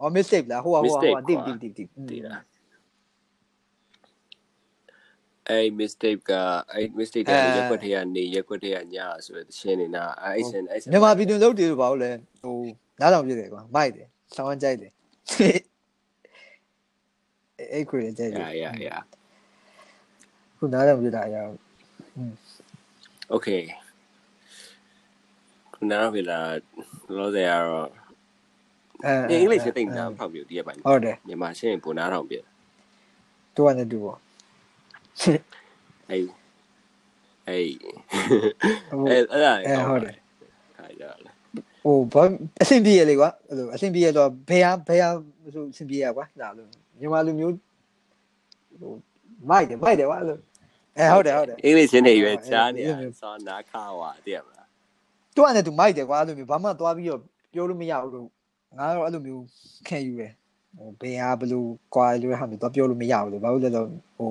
[0.00, 2.40] အော် mistake လားဟိုဟိုဟိုတိတိတိတိတည်လား
[5.48, 6.32] အဲ့ mistake က
[6.72, 12.10] အဲ့ mistake ကရက်ွက်ထဲကနေရက်ွက်ထဲကညဆိုတဲ့ရှင်းနေတာအဲ့စင်အဲ့စင်မြန်မာပြည်တွင်လုပ်တယ်လို့ဘာလို့လဲ
[12.42, 12.56] ဟို
[13.00, 14.92] နားထောင်ပြစ်တယ်ကွာမိုက်တယ်ဆောင်းကြိုက်တယ်
[17.72, 18.90] အဲ့ခွေကြိုက်တယ်ရရရ
[20.58, 21.42] ခုနားထောင်ပြစ်တာအရာ
[23.34, 23.62] Okay
[25.74, 26.40] ခုနကပြလာ
[27.16, 27.88] လောဆယ်ကတော့
[29.04, 32.36] အဲအင်္ဂလိပ်စသိနေတာဖောက်ပြဒီရပိုင်းဟုတ်တယ်မြန်မာရှင်းပုံနာထောင်ပြ
[33.54, 34.18] တူကနဲ့တူပေါ့
[36.10, 36.24] အဲ့
[37.48, 37.66] အဲ့
[38.90, 40.16] ဟိုအဲ့အဲ့ဒါအဲဟုတ်တယ်
[40.76, 41.34] ခိုင်ကြလား
[41.84, 42.22] ဟိုဘာ
[42.62, 45.10] အဆင်ပြေရလေကွာအဲ့လိုအဆင်ပြေရတော့ဘယ်ဟာဘယ်ဟာ
[45.54, 46.68] ဆိုအဆင်ပြေရကွာဒါလို့
[47.00, 47.54] မြန်မာလူမျိုး
[48.80, 48.92] ဟို
[49.50, 50.38] မိုက်တယ်မိုက်တယ်ကွာအဲ့လို
[50.98, 54.68] အဲဟုတ်တယ်ဟုတ်တယ်အင်္ဂလိပ်ရှင်းနေရွယ်ချားနေအဲ့လိုမျိုးစောနာခါဝါတည်ရမလား
[55.34, 57.20] တူကနဲ့တူမိုက်တယ်ကွာအဲ့လိုမျိုးဘာမှသွားပြီးတော့
[57.52, 58.26] ပြောလို့မရဘူးလို့
[58.78, 59.42] ငါတော့အဲ့လိုမျိုး
[59.88, 60.32] ခံယူတယ်
[60.76, 63.86] ဟိုဘယ်ဟာဘယ်လိုကွာလို့ဟာမျိုးသွားပြောလို့မရဘူးလို့ဘာလို့လဲတော့
[64.18, 64.30] ဟို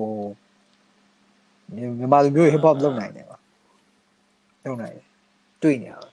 [1.76, 3.38] မြန်မာလူမျိုး hip hop လုပ်နိုင်တယ်ကွာ
[4.64, 5.04] လုပ်နိုင်တယ်
[5.62, 6.08] တွေ့နေရပါ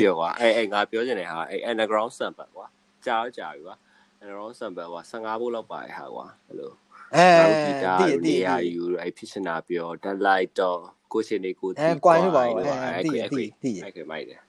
[0.00, 2.66] ပြောကွာအဲ့အဲ့ငါပြောချင်တယ်ဟာအဲ့ underground sample ကွာ
[3.06, 3.76] ကြာတော့ကြာပြီကွာ
[4.20, 6.72] underground sample ကွာ15ဘိုးလောက်ပါရဲ့ဟာကွာအဲ့လို
[7.14, 10.80] အဲနောက်ဂီတာတည်နေတည်ရာယူအဲ့ဖြစ်စနာပြောတက်လိုက်တော့
[11.12, 14.40] ကိုရှင်နေကိုအဲကွိုင်းလို့ပါဘူးအဲ့အဲခွေတည်အဲ့ခွေတည်တည်အဲ့ခွေမိုက်တယ်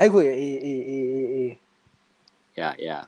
[0.00, 1.50] အဲ့ခွေအေးအေးအေးအေးအေး
[2.60, 3.02] yeah yeah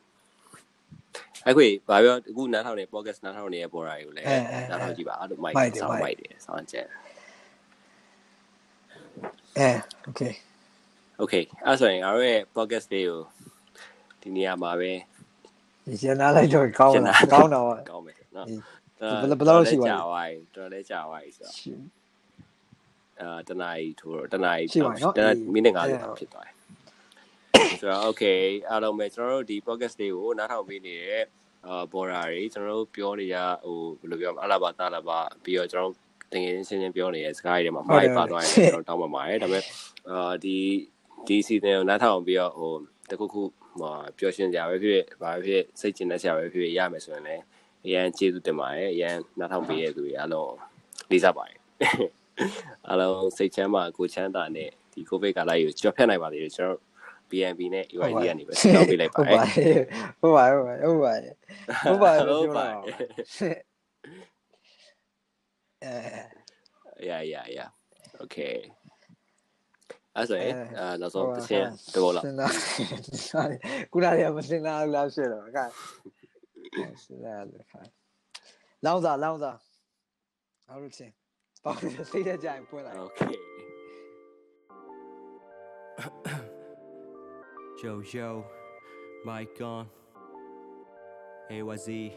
[1.47, 4.27] အဲ့ခွေဘာပြောအခုနားထောင်နေ podcast နားထောင်နေတဲ့ပေါ်တာတွေကိုလည်း
[4.71, 6.87] နားထောင်ကြည့်ပါအဲ့လို mic ဆောင်း mic တယ်ဆောင်းချက်
[9.59, 9.71] အဲ
[10.09, 10.33] okay
[11.23, 13.21] okay အဲ့ဆိုရင်ငါတို့ရဲ့ podcast တွေကို
[14.21, 14.93] ဒီနေရာမှာပဲ
[16.03, 18.47] ရနာလိုက်တော့ကောင်းတာကောင်းတာပါကောင်းမယ်နော်
[19.21, 21.57] ဘယ်လိုဘယ်လိုရှိပါလဲကြာပါပြီတော်တော်လေးကြာပါပြီဆိုတော့
[23.21, 24.83] အာတနားကြီးထိုးတော့တနားကြီး
[25.19, 26.55] တနားမိနစ်50လောက်ဖြစ်သွားတယ်
[27.81, 28.41] ဆိုတော့ okay
[28.71, 31.25] အားလုံးပဲကျွန်တော်တို့ဒီ podcast လေးကိုနားထောင်ပေးနေတဲ့
[31.67, 35.95] အာဘော်ရာတွေကျွန်တော်တို့ပြောနေရဟိုဘယ်လိုပြောမလဲအလာဘာတာလာဘာပြီးတော့ကျွန်တော်
[36.33, 39.65] တကယ်ချင်းချင်းပြောနေတဲ့စကားတွေမှာမိုက်ပါသွားရင်ကျွန်တော်တောင်းပန်ပါတယ်ဒါပေမဲ့
[40.11, 40.57] အာဒီ
[41.27, 42.73] ဒီ season ကိုနားထောင်ပြီးတော့ဟို
[43.11, 43.43] တခုခု
[43.81, 47.43] ဟိုပျော်ရွှင်ကြပဲဖြစ်ဖြစ်ဘာပဲဖြစ်စိတ်ကျဉ်တဲ့ဆရာပဲဖြစ်ဖြစ်ရမယ်ဆိုရင်လည်း
[47.87, 50.53] အရန်ကျေးဇူးတင်ပါတယ်အရန်နားထောင်ပေးတဲ့သူတွေအားလုံး
[51.11, 51.57] လေးစားပါတယ်
[52.89, 56.79] အားလုံးစိတ်ချမ်းသာကိုချမ်းသာနဲ့ဒီကိုဗစ်ကာလကြီးကိုကျော်ဖြတ်နိုင်ပါသေးတယ်ကျွန်တော်
[57.33, 59.85] BNB နဲ့ UID ကနေပဲဆက်ပေးလိုက်ပါဟုတ်မယ်ပါတယ်
[60.21, 60.55] ဟုတ်ပါတယ်
[60.85, 61.35] ဟုတ်ပါတယ်
[61.85, 62.83] ဟုတ်ပါတယ်ဟုတ်ပါတယ်ပြောဟုတ်ပါတော့
[65.83, 67.71] အဲ yeah yeah yeah
[68.25, 68.55] okay
[70.17, 72.53] အဲ့ဆိုရင်အဲအာနောက်ဆုံးတစ်ချင်းတစ်ပုတ်လောက်စဉ်းစား
[73.93, 75.65] ခုနကမစဉ်းစားဘူးလားဖြစ်တော့ကဲ
[77.05, 77.93] စဉ်းစားလို့ခိုင်း
[78.85, 79.59] လောင်းစားလောင်းစား
[80.69, 81.13] အားလို့ချင်း
[81.65, 81.77] ပေါ့
[82.11, 83.35] စိတ်ထဲကြရင်ပွင့်လိုက် okay
[87.83, 88.45] Yo, yo,
[89.27, 89.89] mic on.
[91.49, 92.13] Hey, what's he?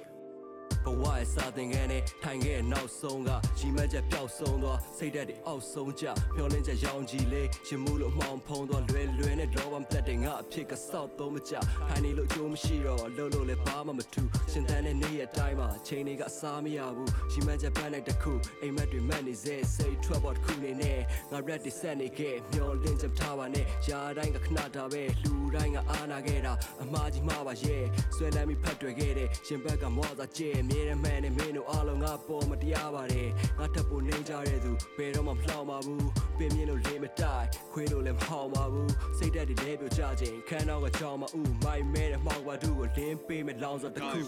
[0.85, 3.29] ဘဝရဲ့စာသင်ခန်းနဲ့ထိုင်ခဲ့တဲ့နောက်ဆုံးက
[3.59, 6.05] ရီမန်းချက်ပျောက်ဆုံးသွားစိတ်ဓာတ်တွေအောက်ဆုံးကြ
[6.35, 11.53] မျောလင်းချက်ရောင်ကြီးလေးရှင်မှုလို့မှောင်ဖုံးသွားလွယ်လွယ်နဲ့လောဘမပြတ်တဲ့ငါအဖြစ်ကစောက်သုံးမကြ
[11.87, 20.99] ထိုင်နေလို့အကျိုးမရှိတော့လှုပ်လို့လည်းဘာမှမထူးရှင်တန်းတဲ့နေ့ရက်တိုင်းမှာချိန်တွေကအစားမရဘူးရီမန်းချက်ပန်းလိုက်တစ်ခုအိမ်မက်တွေမက်နေစေစိတ်ထွက်ပေါ်တစ်ခုနေနဲ့
[21.31, 27.83] ငါ red တွေဆက်နေခဲ့မျောလင်းချက်ထားပါနဲ့ယာတိုင်းကခဏတာပဲလူတိုင်းကအာနာခဲ့တာအမှားကြီးမှားပါရဲ့
[28.15, 36.07] ဆွဲလမ်းပြီးဖတ်တွေ့ခဲ့တဲ့ရှင်ဘက်ကမောသာကျဲမြဲတဲ့မှန်နဲ့မင်းတို့အားလုံးငါပေါ်မတရားပါတယ်ငါထပ်ဖို့နေကြတဲ့သူဘယ်တော့မှမလှောင်ပါဘူး
[36.37, 41.27] ပင်မြင့်လို့လေးမတိုက်ခွေးလို့လည်းမဟောင်ပါဘူးစိတ်ဓာတ်တွေလဲပြကြခြင်းခန်းတော့ကကြောင်မဥ
[41.63, 44.19] မိုက်မဲတဲ့မှောက်ပါသူကိုလင်းပေးမဲ့လောင်စောတစ်ခု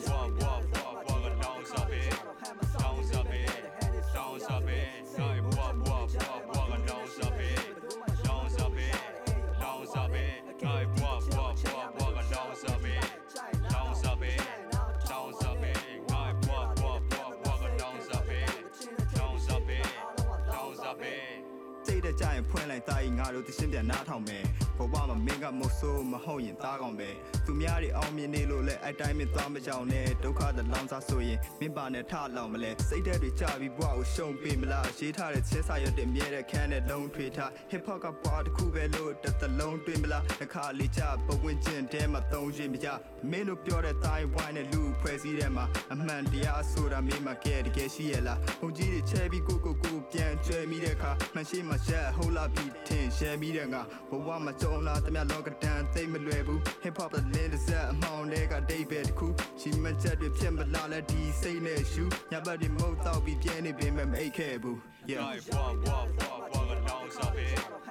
[22.88, 24.44] ရင်ဖွင့်လိုက်တာကြီးငါတို့တရှင်းပြန်နားထောင်မယ်
[24.78, 27.10] ဘဝမှာမင်းကမဆိုးမဟုတ်ရင်တားကောင်ပဲ
[27.46, 42.88] သူများတွေအောင်မြင်နေလို့လဲအတိုင်းမသွားမကြောင်နဲ့ဒုက္ခတလောင်စားဆိုရင်မင်းပါနဲ့ထလောင်မလဲစိတ်ဓာတ်တွေကြပြီးဘဝကိုရှုံပေးမလားရေးထားတဲ့ချင်းစာရွက်တွေမြဲတဲ့ခန်းနဲ့လုံးထွေထား hip hop ကဘဝတစ်ခုပဲလို့တစ်သလုံးတွင်မလားတစ်ခါလေးကြပဝင်းကျင်တဲမှာသုံးရင်မကြ
[43.32, 59.28] မင်းတို့ပြောတဲ့တိုင်းဝိုင်းနဲ့လူဖွဲ့စည်းတဲ့မှာအမှန်တရားဆိုတာမင်းမကဲတကယ်ရှိရလားဘုံကြီးတွေချဲပြီးကိုကိုကိုပြန်ကျွဲမိတဲ့အခါမှန်ရှိမှရက်ဟုတ်လားပြီးထင်ရှဲမိတဲ့ငါဘဝမှာကြုံလာတမလောကဒန်သိမ့်မလွယ်ဘူး hip hop တဲ့လင်းတစ်ဆက်အမှောင်တွေကဒိတ်ပဲတစ်ခု
[59.62, 64.78] ရှင်မချက်တွေဖြစ်မလာလဲဒီစိတ်နဲ့ရှူညဘက်တွေမဟုတ်တော့ပြီးပြဲနေပင်မအိတ်ခဲ့ဘူး
[65.12, 67.87] yeah Guy, walk, walk, walk, walk along, up it, down,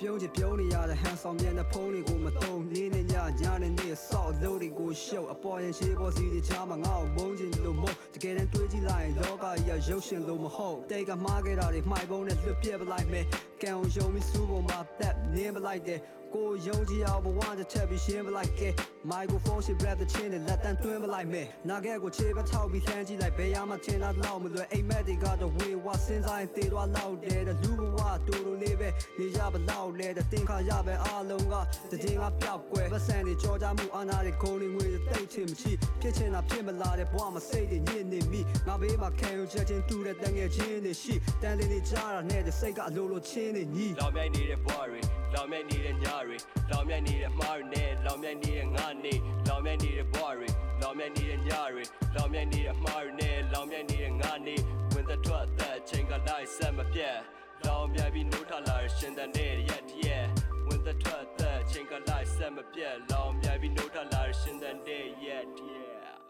[0.00, 13.24] ပြုံးချင်ပြုံးနေရတဲ့ဟန်ဆောင်ပြန်တဲ့ဖုန်းတွေကိုမတုံးနေနေညညနဲ့နေဆော့လို့တွေကိုရှုပ်အပေါ်ရင်ရှိပေါ်စီတွေချားမှာငါ့ကိုမုန်းချင်လို့မဟုတ်တကယ်တမ်းတွေးကြည့်လိုက်ရင်လောကကြီးကရုပ်ရှင်လို့မဟုတ်တိတ်ကမှားခဲ့တာတွေမှိုက်ပုံးနဲ့လွတ်ပြက်ပလိုက်မယ်
[13.62, 16.00] ကံအောင်ယုံပြီးစူးပေါ်မှာတက်နေပလိုက်တယ်
[16.34, 18.68] ကိုယုံကြည်အောင်ဘဝတစ်ချက်ပြီးရှင်းပလိုက်ကဲ
[19.10, 28.88] မိုက်ခရိုဖုန်းရှိ rap တဲ့ချင်းနဲ့လက်တန်းတွင်းပလိုက်မယ်နာခဲ့ကိုခြေပထောက်ပြီးလှမ်းကြည့်လိုက်ဘယ်ရမှချင်းတော့လောက်မလွယ်အိမ်မက်တွေကတော့ဝေဝါစဉ်းစားရင်တေသွားလောက်တယ်တဲ့လူဘဝတူတူလေးပဲ
[29.18, 31.54] နေရပါလောက်လဲတဲ့တင်ခါရပဲအားလုံးက
[31.90, 45.00] တည်င်းကပျောက်ကွယ်ပတ်စံတွေကြောကြမှုအာနာတွေခုံနေငွေတွေတိတ်ချင်မရှိဖြစ်ချင်တာဖြစ်မလာတဲ့ဘဝမှာစိတ်တွေညစ်နေမိငါဘေးမှာခံယူချက်ချင်းတူတဲ့တန်ငယ်ချင်းတွေရှိတန်လေးတွေကြားတာနဲ့တဲ့စိတ်ကအလိုလိုချင်းင်းနဲ့ညီလောင်မြိုက်နေတဲ့ဘွားတွေ
[45.34, 46.36] လောင်မြိုက်နေတဲ့ညတွေ
[46.70, 49.14] လောင်မြိုက်နေတဲ့မှားတွေနဲ့လောင်မြိုက်နေတဲ့ငါနေ
[49.48, 50.48] လောင်မြိုက်နေတဲ့ဘွားတွေ
[50.80, 51.84] လောင်မြိုက်နေတဲ့ညတွေ
[52.14, 54.56] လောင်မြိုက်နေတဲ့မှားတွေနဲ့လောင်မြိုက်နေတဲ့ငါနေ
[54.92, 57.18] ဝင်သက်ထွက်သက်ချင်းကလိုက်ဆက်မပြတ်
[57.66, 60.26] လောင်မြိုက်ပြီးနှိုးထလာရှင်တန်တဲ့ရက်တရက်
[60.66, 66.20] ဝင်သက်ထွက်သက်ချင်းကလိုက်ဆက်မပြတ်လောင်မြိုက်ပြီးနှိုးထလာရှင်တန်တဲ့ရက်တရက်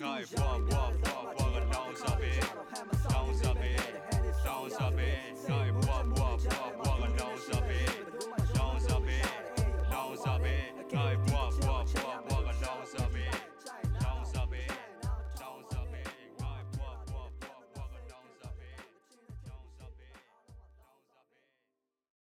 [0.00, 2.30] ငါ့ဘွားဘွားဘွားဘွားကလောင်စားပဲ